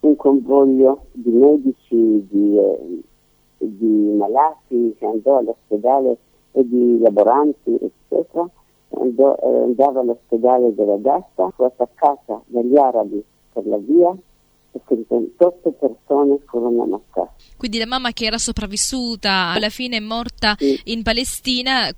un 0.00 0.16
convoglio 0.16 1.04
di 1.12 1.30
medici, 1.30 2.26
di, 2.30 2.56
eh, 2.56 3.00
di 3.58 4.14
malati 4.16 4.94
che 4.98 5.04
andò 5.04 5.38
all'ospedale 5.38 6.16
e 6.52 6.66
di 6.66 6.98
laboranti, 7.00 7.74
eccetera, 7.74 8.48
andò, 8.94 9.36
eh, 9.42 9.62
andava 9.64 10.00
all'ospedale 10.00 10.74
della 10.74 10.96
Gasta, 10.96 11.50
fu 11.54 11.64
attaccata 11.64 12.40
dagli 12.46 12.78
arabi 12.78 13.22
per 13.52 13.66
la 13.66 13.76
via 13.76 14.16
e 14.70 14.80
78 14.86 15.70
persone 15.72 16.38
furono 16.46 16.84
ammazzate. 16.84 17.32
Quindi 17.58 17.78
la 17.78 17.86
mamma 17.86 18.12
che 18.12 18.24
era 18.24 18.38
sopravvissuta 18.38 19.48
alla 19.48 19.68
fine 19.68 19.98
è 19.98 20.00
morta 20.00 20.54
sì. 20.56 20.80
in 20.84 21.02
Palestina 21.02 21.90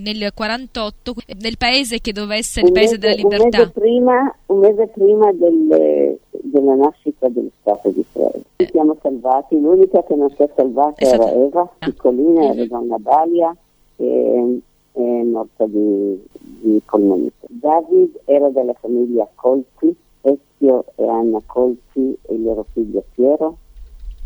nel 0.00 0.32
48 0.34 1.14
nel 1.40 1.56
paese 1.58 2.00
che 2.00 2.12
doveva 2.12 2.36
essere 2.36 2.66
il 2.66 2.72
paese 2.72 2.98
della 2.98 3.14
libertà. 3.14 3.44
Un 3.44 3.50
mese 3.50 3.70
prima, 3.70 4.36
un 4.46 4.58
mese 4.58 4.86
prima 4.88 5.32
del, 5.32 6.18
della 6.30 6.74
nascita 6.74 7.28
dello 7.28 7.50
Stato 7.60 7.90
di 7.90 8.00
Israele. 8.00 8.42
Ci 8.56 8.68
siamo 8.70 8.96
salvati, 9.00 9.60
l'unica 9.60 10.02
che 10.04 10.14
non 10.14 10.30
si 10.30 10.42
è 10.42 10.50
salvata 10.54 10.94
è 10.96 11.06
era 11.06 11.30
Eva, 11.32 11.68
piccolina, 11.78 12.52
mm-hmm. 12.52 12.66
una 12.70 12.98
balia 12.98 13.56
e 13.96 14.60
è 14.92 15.22
morta 15.22 15.66
di, 15.66 16.22
di 16.38 16.80
polmonite. 16.84 17.46
David 17.48 18.20
era 18.24 18.48
della 18.50 18.74
famiglia 18.74 19.28
Colti, 19.34 19.94
Ezio 20.20 20.84
e 20.96 21.08
Anna 21.08 21.40
Colzi 21.46 22.16
e 22.22 22.34
il 22.34 22.42
loro 22.42 22.66
figlio 22.72 23.02
Piero. 23.14 23.56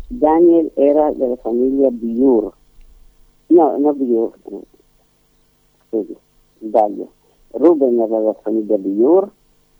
Daniel 0.07 0.71
era 0.75 1.11
della 1.11 1.35
famiglia 1.37 1.89
Biur, 1.89 2.53
no, 3.47 3.77
no 3.77 3.93
Biur, 3.93 4.31
scusi, 5.87 6.15
sbaglio. 6.59 7.11
Ruben 7.51 7.99
era 7.99 8.17
della 8.17 8.35
famiglia 8.41 8.77
Biur 8.77 9.29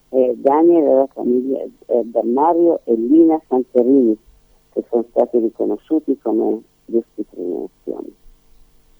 e 0.09 0.35
Daniel 0.37 0.83
era 0.83 0.91
della 0.91 1.07
famiglia 1.13 1.63
eh, 1.63 2.03
da 2.05 2.23
Mario 2.23 2.79
e 2.85 2.93
Lina 2.95 3.41
Santerini, 3.47 4.17
che 4.73 4.83
sono 4.89 5.05
stati 5.09 5.39
riconosciuti 5.39 6.17
come 6.21 6.61
giusti 6.85 7.25
generazioni. 7.33 8.15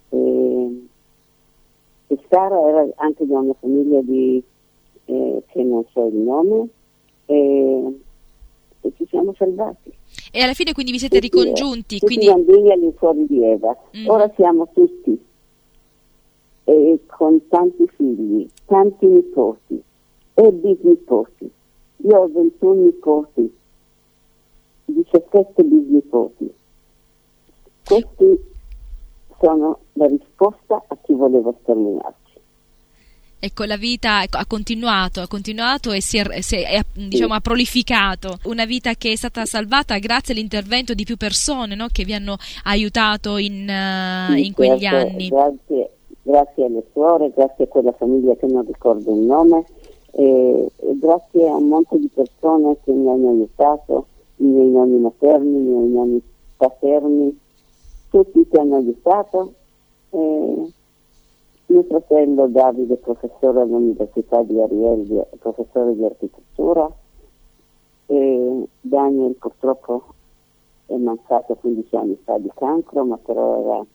E, 0.09 0.87
e 2.07 2.19
Sara 2.29 2.59
era 2.67 2.87
anche 2.95 3.25
di 3.25 3.31
una 3.31 3.53
famiglia 3.59 4.01
di, 4.01 4.43
eh, 5.05 5.43
che 5.47 5.63
non 5.63 5.83
so 5.91 6.05
il 6.07 6.15
nome, 6.15 6.67
e, 7.25 7.99
e 8.81 8.91
ci 8.95 9.05
siamo 9.09 9.33
salvati. 9.37 9.93
E 10.31 10.41
alla 10.41 10.53
fine 10.53 10.73
quindi 10.73 10.91
vi 10.91 10.99
siete 10.99 11.19
tutti, 11.19 11.39
ricongiunti? 11.39 11.99
Tutti 11.99 12.05
quindi... 12.05 12.25
i 12.25 12.29
bambini 12.29 12.71
all'infuori 12.71 13.25
di 13.25 13.43
Eva. 13.43 13.75
Mm. 13.97 14.07
Ora 14.07 14.31
siamo 14.35 14.67
tutti 14.73 15.25
e 16.69 16.99
con 17.05 17.47
tanti 17.47 17.87
figli, 17.95 18.45
tanti 18.65 19.05
nipoti 19.05 19.81
e 20.33 20.51
bisnipoti. 20.51 21.49
Io 22.03 22.17
ho 22.17 22.27
21 22.27 22.73
nipoti, 22.73 23.57
17 24.85 25.63
bisnipoti. 25.63 26.53
Questi 27.85 28.43
sono 29.39 29.79
la 29.93 30.07
risposta 30.07 30.83
a 30.87 30.97
chi 31.01 31.13
voleva 31.13 31.53
sterminarci. 31.61 32.25
Ecco, 33.39 33.63
la 33.63 33.77
vita 33.77 34.25
ha 34.29 34.45
continuato, 34.45 35.21
ha 35.21 35.27
continuato 35.27 35.93
e 35.93 36.01
si 36.01 36.17
è, 36.17 36.41
si 36.41 36.57
è, 36.57 36.83
diciamo, 36.93 37.33
ha 37.33 37.39
prolificato. 37.39 38.39
Una 38.45 38.65
vita 38.65 38.95
che 38.95 39.13
è 39.13 39.15
stata 39.15 39.45
salvata 39.45 39.97
grazie 39.99 40.33
all'intervento 40.33 40.93
di 40.93 41.05
più 41.05 41.15
persone 41.15 41.75
no? 41.75 41.87
che 41.89 42.03
vi 42.03 42.13
hanno 42.13 42.35
aiutato 42.63 43.37
in, 43.37 43.69
uh, 43.69 44.33
sì, 44.33 44.47
in 44.47 44.53
quegli 44.53 44.81
certo, 44.81 45.07
anni. 45.07 45.27
Grazie, 45.29 45.91
grazie 46.27 46.65
alle 46.65 46.83
suore, 46.91 47.31
grazie 47.33 47.63
a 47.63 47.67
quella 47.67 47.93
famiglia 47.93 48.35
che 48.35 48.47
non 48.47 48.65
ricordo 48.65 49.13
il 49.13 49.21
nome 49.21 49.63
e, 50.11 50.69
e 50.75 50.97
grazie 50.99 51.47
a 51.47 51.55
un 51.55 51.69
monte 51.69 51.97
di 51.97 52.09
persone 52.13 52.77
che 52.83 52.91
mi 52.91 53.07
hanno 53.07 53.29
aiutato, 53.29 54.07
i 54.37 54.43
miei 54.43 54.69
nonni 54.69 54.99
materni, 54.99 55.57
i 55.57 55.61
miei 55.61 55.89
nonni 55.89 56.21
paterni, 56.57 57.39
tutti 58.09 58.45
che 58.47 58.59
hanno 58.59 58.75
aiutato. 58.75 59.53
E, 60.09 60.71
mio 61.69 61.83
fratello 61.83 62.47
Davide, 62.47 62.95
professore 62.95 63.61
all'Università 63.61 64.41
di 64.43 64.59
Ariel, 64.59 65.27
professore 65.39 65.95
di 65.95 66.03
architettura, 66.05 66.89
e 68.05 68.67
Daniel 68.79 69.35
purtroppo 69.35 70.03
è 70.85 70.95
mancato 70.95 71.55
15 71.55 71.95
anni 71.95 72.17
fa 72.23 72.37
di 72.37 72.49
cancro, 72.55 73.03
ma 73.03 73.17
però 73.17 73.61
era 73.61 73.85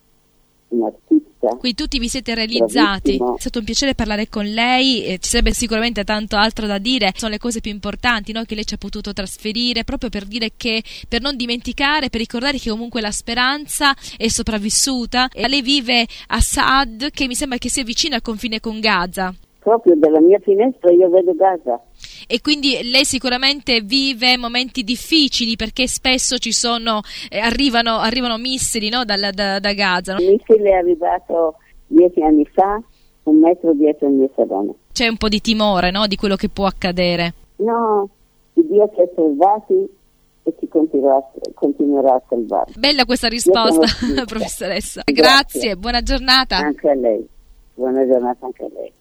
un 0.73 0.85
artista. 0.85 1.49
Qui 1.57 1.75
tutti 1.75 1.99
vi 1.99 2.09
siete 2.09 2.35
realizzati. 2.35 3.17
Bravissimo. 3.17 3.37
È 3.37 3.41
stato 3.41 3.59
un 3.59 3.65
piacere 3.65 3.95
parlare 3.95 4.29
con 4.29 4.45
lei, 4.45 5.05
eh, 5.05 5.19
ci 5.19 5.31
sarebbe 5.31 5.53
sicuramente 5.53 6.05
tanto 6.05 6.37
altro 6.37 6.67
da 6.67 6.79
dire. 6.79 7.13
Sono 7.15 7.33
le 7.33 7.39
cose 7.39 7.61
più 7.61 7.71
importanti 7.71 8.33
no? 8.33 8.43
che 8.45 8.55
lei 8.55 8.65
ci 8.65 8.75
ha 8.75 8.79
potuto 8.79 9.13
trasferire, 9.13 9.85
proprio 9.85 10.11
per 10.11 10.25
dire 10.25 10.53
che, 10.57 10.83
per 11.09 11.21
non 11.21 11.37
dimenticare, 11.37 12.11
per 12.11 12.21
ricordare 12.21 12.59
che 12.59 12.71
comunque 12.71 13.01
la 13.01 13.11
speranza 13.11 13.95
è 14.17 14.29
sopravvissuta. 14.29 15.29
E 15.33 15.49
lei 15.49 15.63
vive 15.63 16.07
a 16.29 16.41
Saad, 16.41 17.11
che 17.11 17.27
mi 17.27 17.35
sembra 17.35 17.59
che 17.59 17.69
sia 17.69 17.85
vicino 17.85 18.15
al 18.15 18.23
confine 18.23 18.61
con 18.61 18.81
Gaza. 18.81 19.35
Proprio 19.59 19.95
dalla 19.97 20.21
mia 20.21 20.41
finestra 20.41 20.91
io 20.91 21.09
vedo 21.09 21.35
Gaza 21.35 21.81
e 22.27 22.41
quindi 22.41 22.79
lei 22.91 23.05
sicuramente 23.05 23.81
vive 23.81 24.37
momenti 24.37 24.83
difficili 24.83 25.57
perché 25.57 25.87
spesso 25.87 26.39
ci 26.39 26.53
sono, 26.53 27.01
eh, 27.31 27.39
arrivano, 27.39 27.99
arrivano, 27.99 28.37
missili 28.39 28.89
no? 28.89 29.05
da, 29.05 29.17
da, 29.31 29.59
da, 29.59 29.73
Gaza. 29.73 30.17
Il 30.19 30.39
missile 30.39 30.71
è 30.71 30.75
arrivato 30.75 31.57
dieci 31.87 32.21
anni 32.23 32.45
fa, 32.53 32.81
un 33.25 33.39
metro 33.39 33.73
dietro 33.75 34.09
il 34.09 34.15
mio 34.15 34.31
salone. 34.35 34.75
C'è 34.93 35.09
un 35.09 35.17
po' 35.17 35.29
di 35.29 35.41
timore 35.41 35.91
no? 35.91 36.07
di 36.07 36.17
quello 36.17 36.37
che 36.37 36.49
può 36.49 36.67
accadere? 36.67 37.35
No, 37.57 38.09
Dio 38.55 38.91
ci 38.95 39.01
ha 39.01 39.09
salvati 39.15 40.01
e 40.45 40.55
ci 40.59 40.69
continuerà, 40.69 41.31
continuerà 41.55 42.15
a 42.15 42.23
salvare. 42.29 42.73
Bella 42.77 43.05
questa 43.05 43.29
risposta, 43.29 43.87
professoressa. 44.27 45.03
Grazie. 45.05 45.23
Grazie, 45.23 45.77
buona 45.77 46.03
giornata. 46.03 46.57
Anche 46.57 46.91
a 46.91 46.95
lei. 46.95 47.27
Buona 47.75 48.07
giornata 48.07 48.45
anche 48.47 48.65
a 48.65 48.69
lei. 48.73 48.93